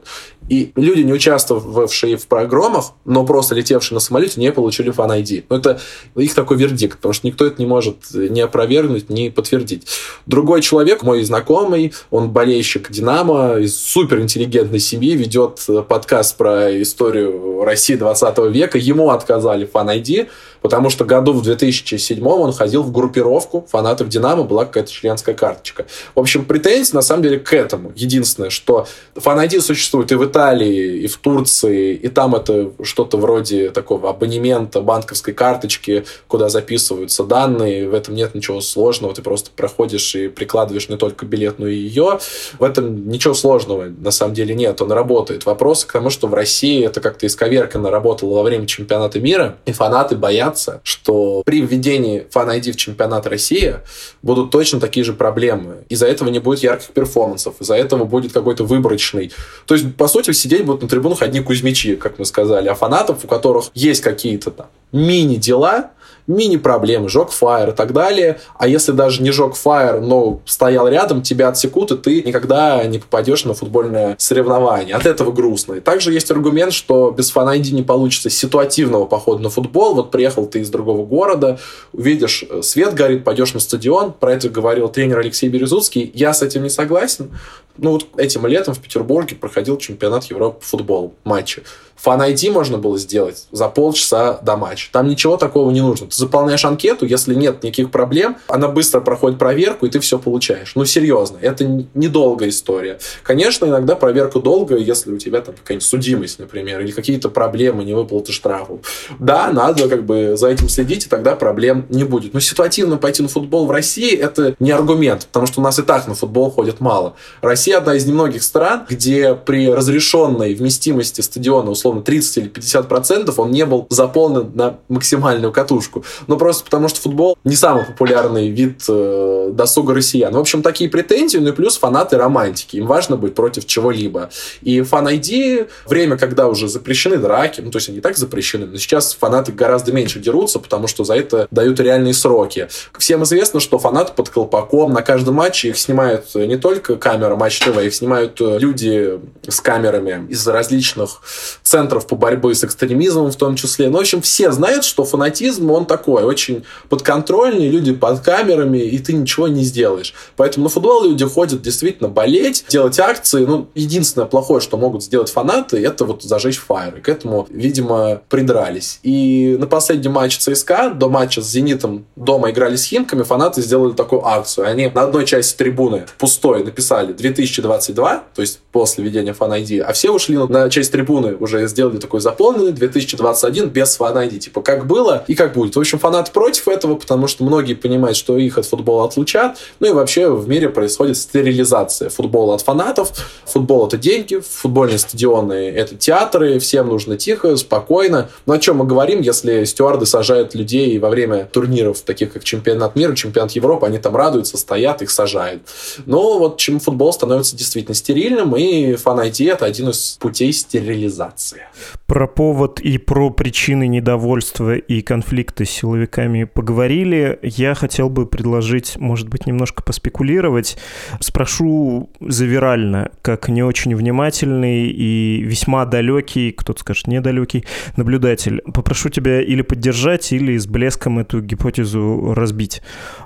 И 0.49 0.71
люди, 0.75 1.01
не 1.01 1.13
участвовавшие 1.13 2.17
в 2.17 2.25
программах, 2.27 2.93
но 3.05 3.23
просто 3.23 3.53
летевшие 3.53 3.95
на 3.95 3.99
самолете, 3.99 4.41
не 4.41 4.51
получили 4.51 4.89
фан 4.89 5.11
ID. 5.11 5.45
Но 5.47 5.57
это 5.57 5.79
их 6.15 6.33
такой 6.33 6.57
вердикт, 6.57 6.97
потому 6.97 7.13
что 7.13 7.27
никто 7.27 7.45
это 7.45 7.61
не 7.61 7.67
может 7.67 7.97
ни 8.11 8.41
опровергнуть, 8.41 9.09
ни 9.09 9.29
подтвердить. 9.29 9.87
Другой 10.25 10.61
человек, 10.61 11.03
мой 11.03 11.23
знакомый, 11.23 11.93
он 12.09 12.31
болельщик 12.31 12.89
Динамо, 12.89 13.57
из 13.59 13.79
суперинтеллигентной 13.79 14.79
семьи, 14.79 15.15
ведет 15.15 15.65
подкаст 15.87 16.35
про 16.35 16.81
историю 16.81 17.63
России 17.63 17.95
20 17.95 18.37
века. 18.51 18.79
Ему 18.79 19.11
отказали 19.11 19.65
фан 19.65 19.89
ID, 19.89 20.29
потому 20.61 20.89
что 20.89 21.05
году 21.05 21.33
в 21.33 21.41
2007 21.41 22.25
он 22.25 22.53
ходил 22.53 22.83
в 22.83 22.91
группировку 22.91 23.65
фанатов 23.69 24.09
Динамо, 24.09 24.43
была 24.43 24.65
какая-то 24.65 24.91
членская 24.91 25.35
карточка. 25.35 25.85
В 26.15 26.19
общем, 26.19 26.45
претензии 26.45 26.93
на 26.93 27.01
самом 27.01 27.23
деле 27.23 27.39
к 27.39 27.53
этому. 27.53 27.91
Единственное, 27.95 28.49
что 28.49 28.87
фан 29.15 29.39
ID 29.39 29.61
существует 29.61 30.11
и 30.11 30.15
в 30.15 30.25
Италии, 30.25 30.99
и 30.99 31.07
в 31.07 31.17
Турции, 31.17 31.93
и 31.93 32.07
там 32.07 32.35
это 32.35 32.71
что-то 32.83 33.17
вроде 33.17 33.69
такого 33.69 34.09
абонемента, 34.09 34.81
банковской 34.81 35.33
карточки, 35.33 36.05
куда 36.27 36.49
записываются 36.49 37.23
данные, 37.23 37.87
в 37.89 37.93
этом 37.93 38.15
нет 38.15 38.35
ничего 38.35 38.61
сложного, 38.61 39.13
ты 39.13 39.21
просто 39.21 39.51
проходишь 39.55 40.15
и 40.15 40.27
прикладываешь 40.27 40.89
не 40.89 40.97
только 40.97 41.25
билет, 41.25 41.59
но 41.59 41.67
и 41.67 41.75
ее. 41.75 42.19
В 42.57 42.63
этом 42.63 43.09
ничего 43.09 43.33
сложного 43.33 43.85
на 43.85 44.11
самом 44.11 44.33
деле 44.33 44.53
нет, 44.55 44.81
он 44.81 44.91
работает. 44.91 45.45
Вопрос 45.45 45.85
к 45.85 45.93
тому, 45.93 46.09
что 46.09 46.27
в 46.27 46.33
России 46.33 46.85
это 46.85 47.01
как-то 47.01 47.27
исковерканно 47.27 47.89
работало 47.89 48.35
во 48.35 48.43
время 48.43 48.67
чемпионата 48.67 49.19
мира, 49.19 49.57
и 49.65 49.71
фанаты 49.71 50.15
боятся 50.15 50.48
боятся, 50.49 50.81
что 50.83 51.43
при 51.45 51.61
введении 51.61 52.27
фан-ID 52.31 52.71
в 52.71 52.75
чемпионат 52.75 53.27
России 53.27 53.75
будут 54.21 54.51
точно 54.51 54.79
такие 54.79 55.03
же 55.03 55.13
проблемы. 55.13 55.83
Из-за 55.89 56.07
этого 56.07 56.29
не 56.29 56.39
будет 56.39 56.59
ярких 56.63 56.89
перформансов, 56.89 57.55
из-за 57.59 57.75
этого 57.75 58.05
будет 58.05 58.33
какой-то 58.33 58.63
выборочный. 58.63 59.31
То 59.65 59.75
есть, 59.75 59.95
по 59.95 60.07
сути, 60.07 60.31
сидеть 60.31 60.65
будут 60.65 60.81
на 60.81 60.87
трибунах 60.87 61.21
одни 61.21 61.41
кузьмичи, 61.41 61.95
как 61.95 62.19
мы 62.19 62.25
сказали, 62.25 62.67
а 62.67 62.75
фанатов, 62.75 63.23
у 63.23 63.27
которых 63.27 63.65
есть 63.73 64.01
какие-то 64.01 64.51
там 64.51 64.67
мини-дела, 64.91 65.91
мини-проблемы, 66.29 67.09
жег 67.09 67.31
фаер 67.31 67.69
и 67.69 67.71
так 67.71 67.91
далее. 67.91 68.39
А 68.57 68.67
если 68.67 68.91
даже 68.91 69.21
не 69.21 69.31
жег 69.31 69.55
фаер, 69.55 69.99
но 69.99 70.39
стоял 70.45 70.87
рядом, 70.87 71.21
тебя 71.21 71.49
отсекут, 71.49 71.91
и 71.91 71.97
ты 71.97 72.21
никогда 72.21 72.83
не 72.85 72.99
попадешь 72.99 73.45
на 73.45 73.53
футбольное 73.53 74.15
соревнование. 74.19 74.95
От 74.95 75.05
этого 75.05 75.31
грустно. 75.31 75.73
И 75.73 75.79
также 75.79 76.13
есть 76.13 76.29
аргумент, 76.31 76.71
что 76.71 77.11
без 77.11 77.31
фан 77.31 77.49
не 77.49 77.81
получится 77.81 78.29
ситуативного 78.29 79.05
похода 79.05 79.41
на 79.41 79.49
футбол. 79.49 79.95
Вот 79.95 80.11
приехал 80.11 80.45
ты 80.45 80.59
из 80.59 80.69
другого 80.69 81.03
города, 81.03 81.59
увидишь, 81.93 82.45
э, 82.47 82.61
свет 82.61 82.93
горит, 82.93 83.23
пойдешь 83.23 83.55
на 83.55 83.59
стадион. 83.59 84.13
Про 84.13 84.33
это 84.33 84.49
говорил 84.49 84.87
тренер 84.87 85.19
Алексей 85.19 85.49
Березуцкий. 85.49 86.11
Я 86.13 86.33
с 86.33 86.43
этим 86.43 86.61
не 86.61 86.69
согласен. 86.69 87.31
Ну 87.77 87.91
вот 87.91 88.07
этим 88.17 88.45
летом 88.45 88.73
в 88.73 88.79
Петербурге 88.79 89.35
проходил 89.35 89.77
чемпионат 89.77 90.25
Европы 90.25 90.59
по 90.59 90.65
футболу, 90.65 91.13
матчи. 91.23 91.63
Фан 91.95 92.21
ID 92.21 92.51
можно 92.51 92.77
было 92.77 92.97
сделать 92.97 93.47
за 93.51 93.67
полчаса 93.67 94.39
до 94.41 94.55
матча. 94.55 94.89
Там 94.91 95.07
ничего 95.07 95.37
такого 95.37 95.69
не 95.71 95.81
нужно. 95.81 96.07
Ты 96.07 96.15
заполняешь 96.19 96.63
анкету, 96.65 97.05
если 97.05 97.33
нет 97.33 97.63
никаких 97.63 97.91
проблем, 97.91 98.37
она 98.47 98.67
быстро 98.67 99.01
проходит 99.01 99.37
проверку, 99.37 99.85
и 99.85 99.89
ты 99.89 99.99
все 99.99 100.19
получаешь. 100.19 100.73
Ну, 100.75 100.85
серьезно, 100.85 101.37
это 101.41 101.65
недолгая 101.93 102.49
история. 102.49 102.99
Конечно, 103.23 103.65
иногда 103.65 103.95
проверка 103.95 104.39
долгая, 104.39 104.79
если 104.79 105.11
у 105.11 105.17
тебя 105.17 105.41
там 105.41 105.55
какая-нибудь 105.55 105.87
судимость, 105.87 106.39
например, 106.39 106.79
или 106.81 106.91
какие-то 106.91 107.29
проблемы, 107.29 107.83
не 107.83 107.93
выплаты 107.93 108.31
штрафов. 108.31 108.79
Да, 109.19 109.51
надо 109.51 109.89
как 109.89 110.05
бы 110.05 110.33
за 110.35 110.47
этим 110.47 110.69
следить, 110.69 111.05
и 111.05 111.09
тогда 111.09 111.35
проблем 111.35 111.85
не 111.89 112.03
будет. 112.03 112.33
Но 112.33 112.39
ситуативно 112.39 112.97
пойти 112.97 113.23
на 113.23 113.29
футбол 113.29 113.65
в 113.65 113.71
России– 113.71 114.15
это 114.17 114.55
не 114.59 114.71
аргумент, 114.71 115.27
потому 115.27 115.47
что 115.47 115.61
у 115.61 115.63
нас 115.63 115.79
и 115.79 115.83
так 115.83 116.07
на 116.07 116.15
футбол 116.15 116.51
ходит 116.51 116.79
мало. 116.79 117.15
Россия 117.41 117.77
одна 117.77 117.95
из 117.95 118.05
немногих 118.05 118.43
стран, 118.43 118.85
где 118.89 119.35
при 119.35 119.69
разрешенной 119.69 120.53
вместимости 120.53 121.21
стадиона, 121.21 121.71
условно, 121.71 121.89
условно 121.89 122.03
30 122.03 122.37
или 122.37 122.47
50 122.47 122.87
процентов 122.87 123.39
он 123.39 123.51
не 123.51 123.65
был 123.65 123.87
заполнен 123.89 124.51
на 124.53 124.79
максимальную 124.87 125.51
катушку. 125.51 126.03
Ну, 126.27 126.37
просто 126.37 126.63
потому 126.63 126.87
что 126.87 127.01
футбол 127.01 127.37
не 127.43 127.55
самый 127.55 127.85
популярный 127.85 128.49
вид 128.49 128.83
э, 128.87 129.51
досуга 129.53 129.93
россиян. 129.93 130.33
В 130.33 130.39
общем, 130.39 130.61
такие 130.61 130.89
претензии, 130.89 131.37
ну 131.37 131.49
и 131.49 131.51
плюс 131.51 131.77
фанаты 131.77 132.17
романтики. 132.17 132.77
Им 132.77 132.87
важно 132.87 133.17
быть 133.17 133.35
против 133.35 133.65
чего-либо. 133.65 134.29
И 134.61 134.81
фан-айди, 134.81 135.67
время, 135.85 136.17
когда 136.17 136.47
уже 136.47 136.67
запрещены 136.67 137.17
драки, 137.17 137.61
ну, 137.61 137.71
то 137.71 137.77
есть 137.77 137.89
они 137.89 137.99
и 137.99 138.01
так 138.01 138.17
запрещены, 138.17 138.65
но 138.65 138.77
сейчас 138.77 139.13
фанаты 139.13 139.51
гораздо 139.51 139.91
меньше 139.91 140.19
дерутся, 140.19 140.59
потому 140.59 140.87
что 140.87 141.03
за 141.03 141.15
это 141.15 141.47
дают 141.51 141.79
реальные 141.79 142.13
сроки. 142.13 142.67
Всем 142.97 143.23
известно, 143.23 143.59
что 143.59 143.79
фанаты 143.79 144.13
под 144.13 144.29
колпаком 144.29 144.93
на 144.93 145.01
каждом 145.01 145.35
матче 145.35 145.69
их 145.69 145.77
снимают 145.77 146.35
не 146.35 146.57
только 146.57 146.95
камера 146.95 147.35
Матч 147.35 147.59
ТВ, 147.59 147.77
их 147.77 147.93
снимают 147.93 148.39
э, 148.41 148.57
люди 148.59 149.19
с 149.47 149.61
камерами 149.61 150.27
из 150.29 150.47
различных 150.47 151.21
центров 151.63 152.07
по 152.07 152.15
борьбе 152.15 152.53
с 152.53 152.63
экстремизмом 152.63 153.31
в 153.31 153.35
том 153.35 153.55
числе. 153.55 153.89
Ну, 153.89 153.97
в 153.97 154.01
общем, 154.01 154.21
все 154.21 154.51
знают, 154.51 154.83
что 154.83 155.03
фанатизм, 155.03 155.69
он 155.71 155.85
такой, 155.99 156.23
очень 156.23 156.63
подконтрольный, 156.87 157.67
люди 157.67 157.93
под 157.93 158.21
камерами, 158.21 158.77
и 158.77 158.97
ты 158.99 159.13
ничего 159.13 159.47
не 159.47 159.63
сделаешь. 159.63 160.13
Поэтому 160.35 160.65
на 160.65 160.69
футбол 160.69 161.03
люди 161.03 161.25
ходят 161.25 161.61
действительно 161.61 162.09
болеть, 162.09 162.65
делать 162.69 162.99
акции. 162.99 163.45
Ну, 163.45 163.67
единственное 163.75 164.27
плохое, 164.27 164.61
что 164.61 164.77
могут 164.77 165.03
сделать 165.03 165.29
фанаты, 165.29 165.77
это 165.77 166.05
вот 166.05 166.23
зажечь 166.23 166.57
фаер. 166.57 166.97
И 166.97 167.01
к 167.01 167.09
этому, 167.09 167.47
видимо, 167.49 168.21
придрались. 168.29 168.99
И 169.03 169.57
на 169.59 169.67
последнем 169.67 170.13
матче 170.13 170.39
ЦСКА, 170.39 170.91
до 170.91 171.09
матча 171.09 171.41
с 171.41 171.49
«Зенитом» 171.49 172.05
дома 172.15 172.51
играли 172.51 172.75
с 172.75 172.85
«Химками», 172.85 173.23
фанаты 173.23 173.61
сделали 173.61 173.93
такую 173.93 174.25
акцию. 174.25 174.67
Они 174.67 174.87
на 174.87 175.03
одной 175.03 175.25
части 175.25 175.57
трибуны 175.57 176.05
пустой 176.17 176.63
написали 176.63 177.13
2022, 177.13 178.23
то 178.33 178.41
есть 178.41 178.59
после 178.71 179.03
введения 179.03 179.33
фан-ID, 179.33 179.81
а 179.81 179.93
все 179.93 180.11
ушли 180.11 180.37
на 180.37 180.69
часть 180.69 180.91
трибуны 180.91 181.35
уже 181.35 181.67
сделали 181.67 181.97
такой 181.97 182.21
заполненный 182.21 182.71
2021 182.71 183.69
без 183.69 183.95
фан. 183.95 184.29
Типа, 184.29 184.61
как 184.61 184.85
было 184.85 185.23
и 185.27 185.35
как 185.35 185.53
будет. 185.53 185.77
В 185.79 185.81
общем, 185.81 185.97
фанаты 185.97 186.33
против 186.33 186.67
этого, 186.67 186.95
потому 186.95 187.27
что 187.27 187.45
многие 187.45 187.73
понимают, 187.73 188.17
что 188.17 188.37
их 188.37 188.57
от 188.57 188.65
футбола 188.65 189.05
отлучат. 189.05 189.57
Ну 189.79 189.87
и 189.87 189.91
вообще 189.93 190.29
в 190.29 190.45
мире 190.49 190.67
происходит 190.67 191.15
стерилизация 191.15 192.09
футбола 192.09 192.55
от 192.55 192.61
фанатов. 192.63 193.13
Футбол— 193.45 193.87
это 193.87 193.95
деньги, 193.95 194.41
футбольные 194.45 194.97
стадионы— 194.97 195.53
это 195.53 195.95
театры, 195.95 196.59
всем 196.59 196.89
нужно 196.89 197.15
тихо, 197.15 197.55
спокойно. 197.55 198.29
Но 198.45 198.55
о 198.55 198.57
чем 198.59 198.79
мы 198.79 198.85
говорим, 198.85 199.21
если 199.21 199.63
стюарды 199.63 200.05
сажают 200.05 200.53
людей 200.53 200.99
во 200.99 201.07
время 201.09 201.45
турниров, 201.45 202.01
таких 202.01 202.33
как 202.33 202.43
чемпионат 202.43 202.97
мира, 202.97 203.15
чемпионат 203.15 203.51
Европы, 203.51 203.85
они 203.85 203.99
там 203.99 204.17
радуются, 204.17 204.57
стоят, 204.57 205.01
их 205.01 205.09
сажают. 205.09 205.61
Но 206.05 206.39
вот 206.39 206.57
чем 206.57 206.81
футбол 206.81 207.13
становится 207.13 207.55
действительно 207.55 207.95
стерильным, 207.95 208.53
и 208.57 208.95
фан-ID— 208.95 209.49
это 209.53 209.63
один 209.63 209.91
из 209.91 210.17
путей 210.19 210.51
стерилизации. 210.51 211.61
Про 212.05 212.27
повод 212.27 212.81
и 212.81 212.97
про 212.97 213.29
причины 213.29 213.87
недовольства 213.87 214.75
и 214.75 215.01
конфликта 215.01 215.68
силовиками 215.69 216.43
поговорили. 216.43 217.39
Я 217.41 217.75
хотел 217.75 218.09
бы 218.09 218.25
предложить, 218.25 218.97
может 218.97 219.29
быть, 219.29 219.47
немножко 219.47 219.83
поспекулировать. 219.83 220.77
Спрошу 221.19 222.09
завирально, 222.19 223.11
как 223.21 223.49
не 223.49 223.63
очень 223.63 223.95
внимательный 223.95 224.87
и 224.87 225.41
весьма 225.43 225.85
далекий, 225.85 226.51
кто-то 226.51 226.79
скажет 226.81 227.07
недалекий, 227.07 227.65
наблюдатель. 227.95 228.61
Попрошу 228.73 229.09
тебя 229.09 229.41
или 229.41 229.61
поддержать, 229.61 230.31
или 230.31 230.57
с 230.57 230.67
блеском 230.67 231.19
эту 231.19 231.41
гипотезу 231.41 232.33
разбить. 232.33 232.81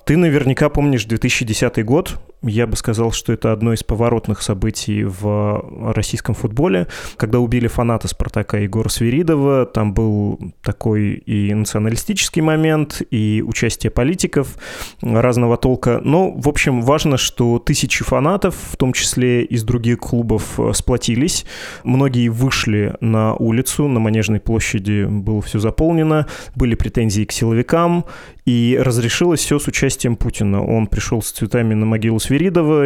Ты 0.06 0.17
наверняка 0.17 0.69
помнишь 0.69 1.06
2010 1.06 1.84
год, 1.86 2.19
я 2.43 2.67
бы 2.67 2.75
сказал, 2.75 3.12
что 3.12 3.34
это 3.34 3.51
одно 3.51 3.73
из 3.73 3.84
поворотных 3.84 4.41
событий 4.41 5.03
в 5.03 5.93
российском 5.93 6.36
футболе, 6.36 6.88
когда 7.17 7.39
убили 7.39 7.67
фаната 7.67 8.08
«Спартака» 8.08 8.58
Егора 8.58 8.89
Свиридова. 8.89 9.65
Там 9.65 9.93
был 9.93 10.39
такой 10.62 11.13
и 11.13 11.53
националистический 11.53 12.41
момент, 12.41 13.01
и 13.12 13.43
участие 13.45 13.91
политиков 13.91 14.58
разного 15.01 15.58
толка. 15.58 16.01
Но, 16.03 16.32
в 16.32 16.49
общем, 16.49 16.82
важно, 16.82 17.17
что 17.17 17.60
тысячи 17.60 18.03
фанатов, 18.03 18.56
в 18.71 18.77
том 18.77 18.93
числе 18.93 19.43
из 19.43 19.63
других 19.63 19.99
клубов, 19.99 20.60
сплотились. 20.73 21.45
Многие 21.84 22.27
вышли 22.27 22.95
на 22.99 23.34
улицу, 23.36 23.88
на 23.88 23.99
Манежной 23.99 24.39
площади 24.39 25.06
было 25.06 25.41
все 25.41 25.60
заполнено, 25.60 26.27
были 26.56 26.75
претензии 26.75 27.23
к 27.23 27.32
силовикам, 27.32 28.06
и 28.45 28.77
разрешилось 28.82 29.39
все 29.39 29.58
с 29.58 29.67
участием 29.67 30.17
Путина. 30.17 30.63
Он 30.65 30.88
пришел 30.88 31.21
с 31.21 31.32
цветами 31.32 31.73
на 31.73 31.86
могилу 31.86 32.19
Свиридова, 32.19 32.33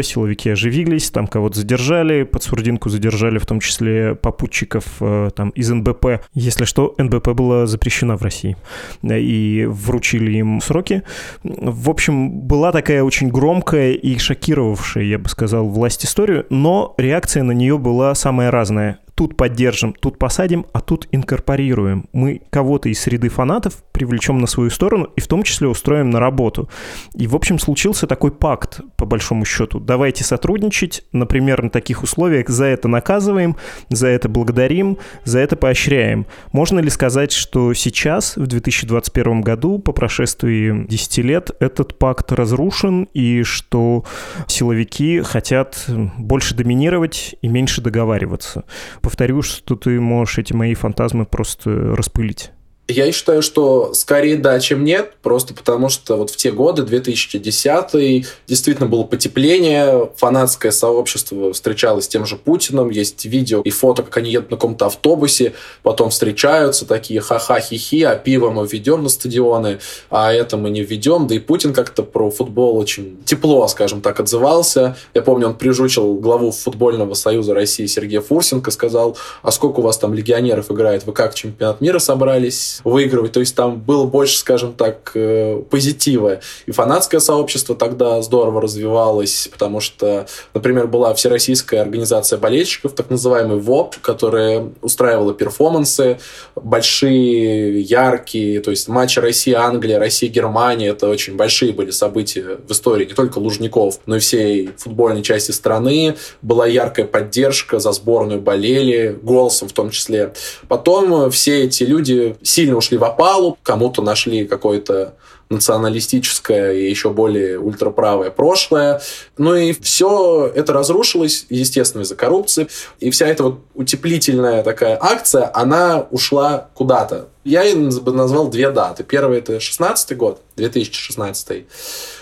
силовики 0.03 0.49
оживились, 0.49 1.12
там 1.12 1.27
кого-то 1.27 1.60
задержали, 1.60 2.23
под 2.23 2.43
Сурдинку 2.43 2.89
задержали, 2.89 3.38
в 3.38 3.45
том 3.45 3.60
числе 3.60 4.15
попутчиков 4.15 4.86
э, 4.99 5.29
там, 5.36 5.49
из 5.49 5.69
НБП. 5.69 6.21
Если 6.33 6.65
что, 6.65 6.95
НБП 6.97 7.29
была 7.29 7.65
запрещена 7.65 8.17
в 8.17 8.21
России. 8.21 8.57
И 9.03 9.65
вручили 9.67 10.38
им 10.38 10.62
сроки. 10.62 11.03
В 11.43 11.89
общем, 11.89 12.41
была 12.41 12.71
такая 12.71 13.03
очень 13.03 13.29
громкая 13.29 13.93
и 13.93 14.17
шокировавшая, 14.17 15.03
я 15.03 15.19
бы 15.19 15.29
сказал, 15.29 15.67
власть 15.67 16.05
историю, 16.05 16.45
но 16.49 16.93
реакция 16.97 17.43
на 17.43 17.51
нее 17.51 17.77
была 17.77 18.15
самая 18.15 18.51
разная 18.51 18.99
тут 19.17 19.36
поддержим, 19.36 19.93
тут 19.93 20.19
посадим, 20.19 20.67
а 20.73 20.80
тут 20.80 21.08
инкорпорируем. 21.12 22.08
Мы 22.13 22.41
кого-то 22.51 22.88
из 22.88 22.99
среды 22.99 23.30
фанатов 23.30 23.84
привлечем 23.91 24.38
на 24.38 24.45
свою 24.45 24.69
сторону 24.69 25.10
и 25.15 25.21
в 25.21 25.27
том 25.27 25.41
числе 25.41 25.67
устроим 25.67 26.12
на 26.12 26.19
работу. 26.19 26.69
И, 27.15 27.25
в 27.25 27.36
общем, 27.36 27.58
случился 27.58 28.06
такой 28.06 28.32
пакт, 28.32 28.82
по 28.95 29.08
большому 29.08 29.43
счету. 29.43 29.80
Давайте 29.80 30.23
сотрудничать, 30.23 31.03
например, 31.13 31.63
на 31.63 31.71
таких 31.71 32.03
условиях. 32.03 32.47
За 32.47 32.65
это 32.65 32.88
наказываем, 32.88 33.56
за 33.89 34.08
это 34.08 34.30
благодарим, 34.30 34.99
за 35.23 35.39
это 35.39 35.56
поощряем. 35.56 36.27
Можно 36.51 36.80
ли 36.80 36.91
сказать, 36.91 37.32
что 37.32 37.73
сейчас, 37.73 38.38
в 38.38 38.45
2021 38.45 39.41
году, 39.41 39.80
по 39.80 39.93
прошествии 39.93 40.86
10 40.88 41.17
лет, 41.25 41.49
этот 41.60 41.97
пакт 41.97 42.32
разрушен 42.32 43.08
и 43.15 43.41
что 43.41 44.06
силовики 44.45 45.21
хотят 45.21 45.86
больше 46.19 46.53
доминировать 46.53 47.36
и 47.41 47.47
меньше 47.47 47.82
договариваться? 47.82 48.63
Повторю, 49.07 49.41
что 49.41 49.77
ты 49.77 50.01
можешь 50.01 50.37
эти 50.37 50.51
мои 50.51 50.73
фантазмы 50.73 51.25
просто 51.25 51.95
распылить. 51.95 52.51
Я 52.89 53.12
считаю, 53.12 53.41
что 53.41 53.93
скорее 53.93 54.38
да, 54.38 54.58
чем 54.62 54.86
нет, 54.86 55.12
просто 55.21 55.54
потому 55.54 55.89
что 55.89 56.15
вот 56.15 56.30
в 56.30 56.38
те 56.38 56.52
годы, 56.52 56.84
2010 56.84 58.26
действительно 58.47 58.88
было 58.88 59.04
потепление, 59.04 60.10
фанатское 60.15 60.71
сообщество 60.71 61.52
встречалось 61.52 62.06
с 62.06 62.08
тем 62.08 62.26
же 62.26 62.38
Путиным, 62.38 62.89
есть 62.89 63.26
видео 63.26 63.62
и 63.62 63.71
фото, 63.71 64.04
как 64.04 64.15
они 64.15 64.32
едут 64.32 64.52
на 64.52 64.58
каком-то 64.58 64.86
автобусе, 64.86 65.52
потом 65.84 66.12
встречаются 66.12 66.86
такие 66.86 67.19
ха-ха, 67.19 67.60
хи-хи, 67.60 68.04
а 68.04 68.15
пиво 68.15 68.52
мы 68.52 68.65
введем 68.65 69.04
на 69.04 69.10
стадионы, 69.10 69.80
а 70.10 70.32
это 70.32 70.56
мы 70.56 70.69
не 70.69 70.82
введем, 70.82 71.28
да 71.28 71.36
и 71.36 71.39
Путин 71.39 71.73
как-то 71.73 72.04
про 72.04 72.32
футбол 72.32 72.78
очень 72.78 73.17
тепло, 73.26 73.67
скажем 73.67 74.00
так, 74.00 74.21
отзывался. 74.21 74.95
Я 75.13 75.23
помню, 75.23 75.47
он 75.47 75.56
прижучил 75.56 76.15
главу 76.15 76.52
футбольного 76.52 77.15
союза 77.15 77.54
России 77.54 77.86
Сергея 77.86 78.21
Фурсенко, 78.21 78.71
сказал, 78.71 79.17
а 79.41 79.52
сколько 79.52 79.82
у 79.82 79.84
вас 79.84 79.97
там 79.97 80.13
легионеров 80.13 80.71
играет, 80.71 81.06
вы 81.06 81.12
как 81.12 81.36
чемпионат 81.36 81.82
мира 81.82 82.00
собрались? 82.00 82.76
Выигрывать. 82.83 83.31
То 83.31 83.39
есть 83.39 83.55
там 83.55 83.79
было 83.79 84.05
больше, 84.05 84.37
скажем 84.37 84.73
так, 84.73 85.11
э, 85.15 85.61
позитива. 85.69 86.39
И 86.65 86.71
фанатское 86.71 87.19
сообщество 87.19 87.75
тогда 87.75 88.21
здорово 88.21 88.61
развивалось, 88.61 89.49
потому 89.51 89.79
что, 89.79 90.27
например, 90.53 90.87
была 90.87 91.13
Всероссийская 91.13 91.81
организация 91.81 92.37
болельщиков, 92.37 92.93
так 92.93 93.09
называемый 93.09 93.59
ВОП, 93.59 93.95
которая 94.01 94.69
устраивала 94.81 95.33
перформансы 95.33 96.19
большие, 96.55 97.81
яркие, 97.81 98.59
то 98.61 98.71
есть 98.71 98.87
матчи 98.87 99.19
Россия-Англия, 99.19 99.99
Россия-Германия, 99.99 100.89
это 100.89 101.07
очень 101.07 101.35
большие 101.35 101.73
были 101.73 101.91
события 101.91 102.57
в 102.67 102.71
истории 102.71 103.05
не 103.05 103.13
только 103.13 103.39
Лужников, 103.39 103.99
но 104.05 104.17
и 104.17 104.19
всей 104.19 104.69
футбольной 104.77 105.23
части 105.23 105.51
страны. 105.51 106.15
Была 106.41 106.67
яркая 106.67 107.05
поддержка, 107.05 107.79
за 107.79 107.91
сборную 107.91 108.41
болели, 108.41 109.17
голосом 109.21 109.67
в 109.67 109.73
том 109.73 109.89
числе. 109.89 110.33
Потом 110.67 111.29
все 111.31 111.63
эти 111.63 111.83
люди 111.83 112.35
сильно 112.41 112.66
ушли 112.75 112.97
в 112.97 113.03
опалу, 113.03 113.58
кому-то 113.63 114.01
нашли 114.01 114.45
какой-то 114.45 115.15
националистическое 115.49 116.73
и 116.73 116.89
еще 116.89 117.10
более 117.10 117.60
ультраправое 117.60 118.32
прошлое. 118.32 119.01
Ну 119.38 119.56
и 119.56 119.73
все 119.73 120.51
это 120.53 120.73
разрушилось, 120.73 121.45
естественно, 121.49 122.01
из-за 122.01 122.15
коррупции. 122.15 122.67
И 122.99 123.10
вся 123.12 123.27
эта 123.27 123.43
вот 123.43 123.60
утеплительная 123.73 124.63
такая 124.63 124.97
акция, 124.99 125.49
она 125.53 126.06
ушла 126.12 126.69
куда-то. 126.73 127.30
Я 127.47 127.63
бы 127.73 128.12
назвал 128.12 128.49
две 128.49 128.71
даты. 128.71 129.05
Первая– 129.05 129.39
это 129.39 129.62
16 129.62 130.17
год, 130.17 130.41
2016 130.57 131.65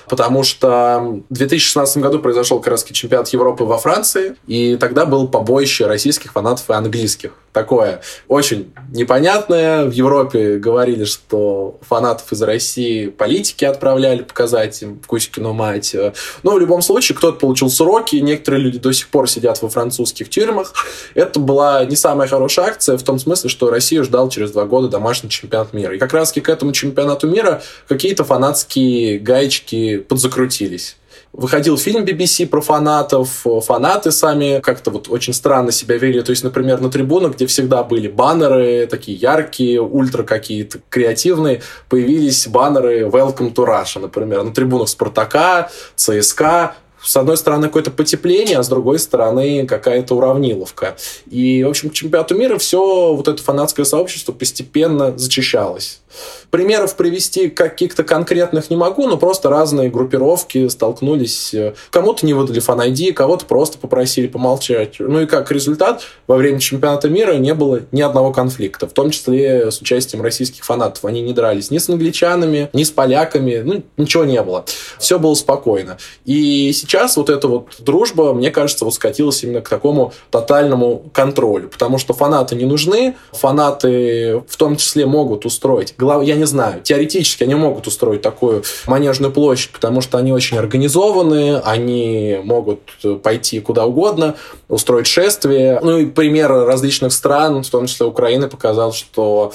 потому 0.07 0.43
что 0.43 1.21
в 1.29 1.33
2016 1.33 1.97
году 1.97 2.19
произошел 2.19 2.59
как 2.59 2.75
чемпионат 2.91 3.29
Европы 3.29 3.63
во 3.63 3.77
Франции, 3.77 4.35
и 4.47 4.77
тогда 4.77 5.05
был 5.05 5.27
побоище 5.27 5.87
российских 5.87 6.33
фанатов 6.33 6.69
и 6.69 6.73
английских. 6.73 7.31
Такое 7.53 8.01
очень 8.27 8.73
непонятное. 8.91 9.85
В 9.85 9.91
Европе 9.91 10.57
говорили, 10.57 11.05
что 11.05 11.79
фанатов 11.87 12.33
из 12.33 12.41
России 12.41 13.07
политики 13.07 13.63
отправляли 13.63 14.23
показать 14.23 14.81
им 14.81 15.01
Кузькину 15.07 15.53
мать. 15.53 15.95
Но 16.43 16.51
в 16.51 16.59
любом 16.59 16.81
случае 16.81 17.17
кто-то 17.17 17.39
получил 17.39 17.69
сроки, 17.69 18.17
некоторые 18.17 18.61
люди 18.61 18.77
до 18.77 18.91
сих 18.91 19.07
пор 19.07 19.29
сидят 19.29 19.61
во 19.61 19.69
французских 19.69 20.29
тюрьмах. 20.29 20.73
Это 21.13 21.39
была 21.39 21.85
не 21.85 21.95
самая 21.95 22.27
хорошая 22.27 22.67
акция 22.67 22.97
в 22.97 23.03
том 23.03 23.19
смысле, 23.19 23.49
что 23.49 23.69
Россию 23.69 24.03
ждал 24.03 24.27
через 24.27 24.51
два 24.51 24.65
года 24.65 24.89
домашний 24.89 25.14
чемпионат 25.29 25.73
мира. 25.73 25.95
И 25.95 25.99
как 25.99 26.13
раз 26.13 26.31
к 26.31 26.49
этому 26.49 26.71
чемпионату 26.71 27.27
мира 27.27 27.61
какие-то 27.87 28.23
фанатские 28.23 29.19
гаечки 29.19 29.97
подзакрутились. 29.97 30.97
Выходил 31.33 31.77
фильм 31.77 32.05
BBC 32.05 32.47
про 32.47 32.61
фанатов, 32.61 33.45
фанаты 33.63 34.11
сами 34.11 34.61
как-то 34.61 34.89
вот 34.89 35.09
очень 35.09 35.33
странно 35.33 35.71
себя 35.71 35.97
вели. 35.97 36.21
То 36.21 36.29
есть, 36.29 36.45
например, 36.45 36.79
на 36.79 36.89
трибунах, 36.89 37.35
где 37.35 37.45
всегда 37.45 37.83
были 37.83 38.07
баннеры 38.07 38.87
такие 38.87 39.17
яркие, 39.17 39.81
ультра 39.81 40.23
какие-то 40.23 40.79
креативные, 40.89 41.61
появились 41.89 42.47
баннеры 42.47 43.01
Welcome 43.01 43.53
to 43.53 43.65
Russia, 43.65 43.99
например, 43.99 44.43
на 44.43 44.53
трибунах 44.53 44.87
Спартака, 44.87 45.69
ЦСКА, 45.97 46.75
с 47.05 47.15
одной 47.17 47.37
стороны, 47.37 47.67
какое-то 47.67 47.91
потепление, 47.91 48.57
а 48.57 48.63
с 48.63 48.67
другой 48.67 48.99
стороны, 48.99 49.65
какая-то 49.65 50.15
уравниловка. 50.15 50.97
И, 51.29 51.63
в 51.63 51.69
общем, 51.69 51.89
к 51.89 51.93
чемпионату 51.93 52.35
мира 52.35 52.57
все 52.57 53.13
вот 53.13 53.27
это 53.27 53.41
фанатское 53.41 53.85
сообщество 53.85 54.31
постепенно 54.31 55.17
зачищалось. 55.17 56.01
Примеров 56.49 56.95
привести 56.95 57.49
каких-то 57.49 58.03
конкретных 58.03 58.69
не 58.69 58.75
могу, 58.75 59.07
но 59.07 59.17
просто 59.17 59.49
разные 59.49 59.89
группировки 59.89 60.67
столкнулись. 60.69 61.53
Кому-то 61.89 62.25
не 62.25 62.33
выдали 62.33 62.59
фан 62.59 62.81
ID, 62.81 63.13
кого-то 63.13 63.45
просто 63.45 63.77
попросили 63.77 64.27
помолчать. 64.27 64.95
Ну 64.99 65.21
и 65.21 65.25
как 65.25 65.51
результат, 65.51 66.03
во 66.27 66.37
время 66.37 66.59
чемпионата 66.59 67.09
мира 67.09 67.33
не 67.33 67.53
было 67.53 67.81
ни 67.91 68.01
одного 68.01 68.31
конфликта, 68.31 68.87
в 68.87 68.93
том 68.93 69.11
числе 69.11 69.71
с 69.71 69.81
участием 69.81 70.21
российских 70.21 70.63
фанатов. 70.63 71.05
Они 71.05 71.21
не 71.21 71.33
дрались 71.33 71.71
ни 71.71 71.77
с 71.77 71.89
англичанами, 71.89 72.69
ни 72.73 72.83
с 72.83 72.91
поляками, 72.91 73.61
ну 73.63 73.83
ничего 73.97 74.25
не 74.25 74.41
было. 74.41 74.65
Все 74.99 75.19
было 75.19 75.33
спокойно. 75.33 75.97
И 76.25 76.71
сейчас 76.73 77.17
вот 77.17 77.29
эта 77.29 77.47
вот 77.47 77.67
дружба, 77.79 78.33
мне 78.33 78.51
кажется, 78.51 78.85
вот 78.85 78.93
скатилась 78.93 79.43
именно 79.43 79.61
к 79.61 79.69
такому 79.69 80.13
тотальному 80.31 81.03
контролю, 81.13 81.69
потому 81.69 81.97
что 81.97 82.13
фанаты 82.13 82.55
не 82.55 82.65
нужны, 82.65 83.15
фанаты 83.31 84.43
в 84.47 84.57
том 84.57 84.77
числе 84.77 85.05
могут 85.05 85.45
устроить. 85.45 85.93
Я 86.21 86.35
не 86.35 86.45
знаю, 86.45 86.81
теоретически 86.81 87.43
они 87.43 87.55
могут 87.55 87.87
устроить 87.87 88.21
такую 88.21 88.63
манежную 88.87 89.31
площадь, 89.31 89.71
потому 89.71 90.01
что 90.01 90.17
они 90.17 90.31
очень 90.31 90.57
организованные, 90.57 91.59
они 91.59 92.39
могут 92.43 92.79
пойти 93.23 93.59
куда 93.59 93.85
угодно, 93.85 94.35
устроить 94.67 95.07
шествие. 95.07 95.79
Ну 95.81 95.97
и 95.97 96.05
пример 96.05 96.51
различных 96.51 97.13
стран, 97.13 97.63
в 97.63 97.69
том 97.69 97.87
числе 97.87 98.05
Украины, 98.05 98.47
показал, 98.47 98.93
что 98.93 99.53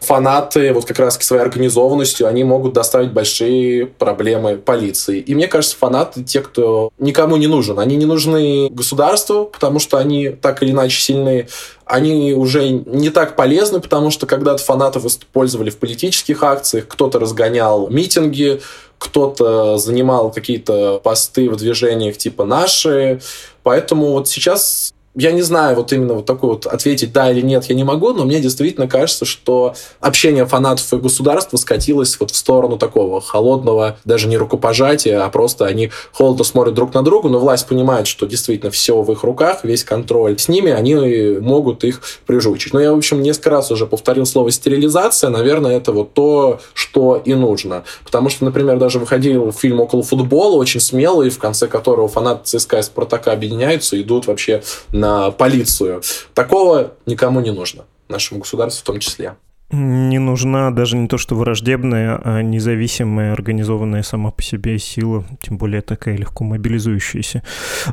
фанаты 0.00 0.72
вот 0.72 0.84
как 0.84 0.98
раз 0.98 1.18
своей 1.18 1.42
организованностью, 1.42 2.26
они 2.26 2.44
могут 2.44 2.72
доставить 2.72 3.12
большие 3.12 3.86
проблемы 3.86 4.56
полиции. 4.56 5.20
И 5.20 5.34
мне 5.34 5.48
кажется, 5.48 5.76
фанаты 5.76 6.22
те, 6.22 6.40
кто 6.40 6.90
никому 6.98 7.36
не 7.36 7.46
нужен. 7.46 7.78
Они 7.78 7.96
не 7.96 8.06
нужны 8.06 8.68
государству, 8.70 9.44
потому 9.46 9.78
что 9.78 9.98
они 9.98 10.30
так 10.30 10.62
или 10.62 10.70
иначе 10.70 11.00
сильны. 11.00 11.48
Они 11.84 12.34
уже 12.34 12.68
не 12.68 13.10
так 13.10 13.36
полезны, 13.36 13.80
потому 13.80 14.10
что 14.10 14.26
когда-то 14.26 14.62
фанатов 14.62 15.04
использовали 15.04 15.70
в 15.70 15.78
политических 15.78 16.42
акциях, 16.42 16.86
кто-то 16.86 17.18
разгонял 17.18 17.88
митинги, 17.88 18.60
кто-то 18.98 19.78
занимал 19.78 20.30
какие-то 20.30 21.00
посты 21.02 21.48
в 21.48 21.56
движениях 21.56 22.16
типа 22.18 22.44
наши. 22.44 23.20
Поэтому 23.62 24.12
вот 24.12 24.28
сейчас 24.28 24.92
я 25.18 25.32
не 25.32 25.42
знаю, 25.42 25.74
вот 25.74 25.92
именно 25.92 26.14
вот 26.14 26.26
такой 26.26 26.50
вот 26.50 26.66
ответить 26.66 27.12
да 27.12 27.30
или 27.30 27.40
нет 27.40 27.64
я 27.64 27.74
не 27.74 27.82
могу, 27.82 28.12
но 28.12 28.24
мне 28.24 28.38
действительно 28.38 28.86
кажется, 28.86 29.24
что 29.24 29.74
общение 29.98 30.46
фанатов 30.46 30.92
и 30.92 30.96
государства 30.96 31.56
скатилось 31.56 32.16
вот 32.20 32.30
в 32.30 32.36
сторону 32.36 32.78
такого 32.78 33.20
холодного, 33.20 33.98
даже 34.04 34.28
не 34.28 34.36
рукопожатия, 34.36 35.24
а 35.24 35.28
просто 35.28 35.66
они 35.66 35.90
холодно 36.12 36.44
смотрят 36.44 36.74
друг 36.74 36.94
на 36.94 37.02
друга, 37.02 37.28
но 37.28 37.40
власть 37.40 37.66
понимает, 37.66 38.06
что 38.06 38.26
действительно 38.26 38.70
все 38.70 39.02
в 39.02 39.10
их 39.10 39.24
руках, 39.24 39.64
весь 39.64 39.82
контроль 39.82 40.38
с 40.38 40.46
ними, 40.48 40.70
они 40.70 40.94
могут 41.40 41.82
их 41.82 42.00
прижучить. 42.24 42.72
Но 42.72 42.80
я, 42.80 42.92
в 42.92 42.96
общем, 42.96 43.20
несколько 43.20 43.50
раз 43.50 43.72
уже 43.72 43.86
повторил 43.86 44.24
слово 44.24 44.52
стерилизация, 44.52 45.30
наверное, 45.30 45.78
это 45.78 45.92
вот 45.92 46.14
то, 46.14 46.60
что 46.74 47.20
и 47.24 47.34
нужно. 47.34 47.82
Потому 48.04 48.28
что, 48.28 48.44
например, 48.44 48.78
даже 48.78 49.00
выходил 49.00 49.50
фильм 49.50 49.80
«Около 49.80 50.04
футбола», 50.04 50.56
очень 50.56 50.80
смелый, 50.80 51.30
в 51.30 51.38
конце 51.38 51.66
которого 51.66 52.06
фанаты 52.06 52.42
ЦСКА 52.44 52.78
и 52.78 52.82
Спартака 52.82 53.32
объединяются, 53.32 54.00
идут 54.00 54.28
вообще 54.28 54.62
на 54.92 55.07
на 55.08 55.30
полицию. 55.30 56.02
Такого 56.34 56.94
никому 57.06 57.40
не 57.40 57.50
нужно, 57.50 57.84
нашему 58.08 58.40
государству 58.40 58.82
в 58.82 58.86
том 58.86 59.00
числе. 59.00 59.34
Не 59.70 60.18
нужна 60.18 60.70
даже 60.70 60.96
не 60.96 61.08
то, 61.08 61.18
что 61.18 61.34
враждебная, 61.34 62.18
а 62.24 62.40
независимая, 62.40 63.34
организованная 63.34 64.02
сама 64.02 64.30
по 64.30 64.42
себе 64.42 64.78
сила, 64.78 65.24
тем 65.42 65.58
более 65.58 65.82
такая 65.82 66.16
легко 66.16 66.42
мобилизующаяся. 66.44 67.42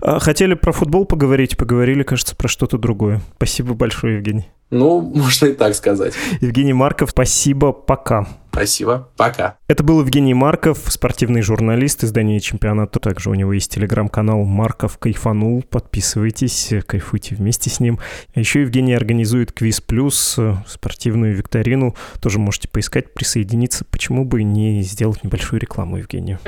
А 0.01 0.19
хотели 0.19 0.53
про 0.53 0.71
футбол 0.71 1.05
поговорить, 1.05 1.57
поговорили, 1.57 2.03
кажется, 2.03 2.33
про 2.35 2.47
что-то 2.47 2.77
другое. 2.77 3.21
Спасибо 3.35 3.73
большое, 3.73 4.15
Евгений. 4.15 4.47
Ну, 4.71 5.01
можно 5.01 5.47
и 5.47 5.53
так 5.53 5.75
сказать. 5.75 6.13
Евгений 6.39 6.73
Марков, 6.73 7.11
спасибо, 7.11 7.73
пока. 7.73 8.25
Спасибо, 8.55 9.09
пока. 9.17 9.57
Это 9.67 9.83
был 9.83 9.99
Евгений 9.99 10.33
Марков, 10.33 10.79
спортивный 10.87 11.41
журналист 11.41 12.05
издания 12.05 12.39
чемпионата. 12.39 13.01
Также 13.01 13.29
у 13.29 13.33
него 13.33 13.51
есть 13.51 13.69
телеграм-канал 13.69 14.45
«Марков 14.45 14.97
кайфанул». 14.97 15.61
Подписывайтесь, 15.61 16.71
кайфуйте 16.87 17.35
вместе 17.35 17.69
с 17.69 17.81
ним. 17.81 17.99
А 18.33 18.39
еще 18.39 18.61
Евгений 18.61 18.93
организует 18.93 19.51
квиз 19.51 19.81
плюс, 19.81 20.39
спортивную 20.67 21.35
викторину. 21.35 21.97
Тоже 22.21 22.39
можете 22.39 22.69
поискать, 22.69 23.13
присоединиться. 23.13 23.83
Почему 23.83 24.23
бы 24.23 24.41
не 24.43 24.81
сделать 24.83 25.25
небольшую 25.25 25.59
рекламу 25.59 25.97
Евгению? 25.97 26.39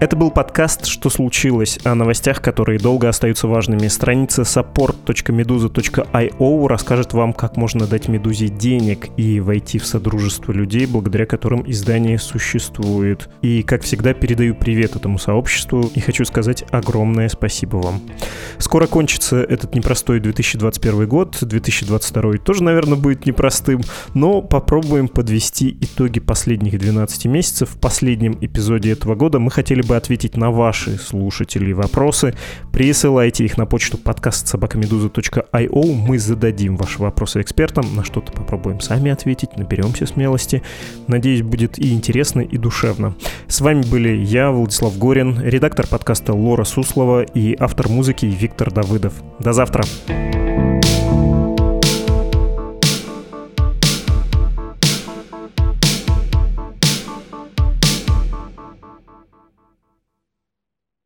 Это 0.00 0.14
был 0.14 0.30
подкаст 0.30 0.86
«Что 0.86 1.10
случилось?» 1.10 1.80
о 1.82 1.96
новостях, 1.96 2.40
которые 2.40 2.78
долго 2.78 3.08
остаются 3.08 3.48
важными. 3.48 3.88
Страница 3.88 4.42
support.meduza.io 4.42 6.68
расскажет 6.68 7.14
вам, 7.14 7.32
как 7.32 7.56
можно 7.56 7.84
дать 7.84 8.06
Медузе 8.06 8.46
денег 8.46 9.08
и 9.16 9.40
войти 9.40 9.80
в 9.80 9.86
содружество 9.86 10.52
людей, 10.52 10.86
благодаря 10.86 11.26
которым 11.26 11.68
издание 11.68 12.16
существует. 12.20 13.28
И, 13.42 13.64
как 13.64 13.82
всегда, 13.82 14.14
передаю 14.14 14.54
привет 14.54 14.94
этому 14.94 15.18
сообществу 15.18 15.90
и 15.92 15.98
хочу 15.98 16.24
сказать 16.24 16.62
огромное 16.70 17.28
спасибо 17.28 17.78
вам. 17.78 18.00
Скоро 18.58 18.86
кончится 18.86 19.42
этот 19.42 19.74
непростой 19.74 20.20
2021 20.20 21.08
год, 21.08 21.38
2022 21.40 22.34
тоже, 22.44 22.62
наверное, 22.62 22.96
будет 22.96 23.26
непростым, 23.26 23.80
но 24.14 24.42
попробуем 24.42 25.08
подвести 25.08 25.76
итоги 25.80 26.20
последних 26.20 26.78
12 26.78 27.24
месяцев. 27.24 27.70
В 27.70 27.80
последнем 27.80 28.38
эпизоде 28.40 28.92
этого 28.92 29.16
года 29.16 29.40
мы 29.40 29.50
хотели 29.50 29.82
бы 29.88 29.96
ответить 29.96 30.36
на 30.36 30.50
ваши 30.50 30.98
слушатели 30.98 31.72
вопросы, 31.72 32.34
присылайте 32.72 33.44
их 33.44 33.56
на 33.56 33.64
почту 33.66 33.96
подкаст 33.96 34.46
собакамедуза.io. 34.46 35.94
Мы 35.94 36.18
зададим 36.18 36.76
ваши 36.76 37.00
вопросы 37.00 37.40
экспертам, 37.40 37.96
на 37.96 38.04
что-то 38.04 38.30
попробуем 38.32 38.80
сами 38.80 39.10
ответить, 39.10 39.56
наберемся 39.56 40.06
смелости. 40.06 40.62
Надеюсь, 41.06 41.42
будет 41.42 41.78
и 41.78 41.94
интересно, 41.94 42.40
и 42.40 42.58
душевно. 42.58 43.16
С 43.48 43.60
вами 43.62 43.82
были 43.82 44.14
я, 44.14 44.50
Владислав 44.50 44.96
Горин, 44.98 45.40
редактор 45.40 45.86
подкаста 45.86 46.34
Лора 46.34 46.64
Суслова 46.64 47.22
и 47.22 47.56
автор 47.58 47.88
музыки 47.88 48.26
Виктор 48.26 48.70
Давыдов. 48.70 49.14
До 49.40 49.54
завтра! 49.54 49.84
Thank 50.08 51.07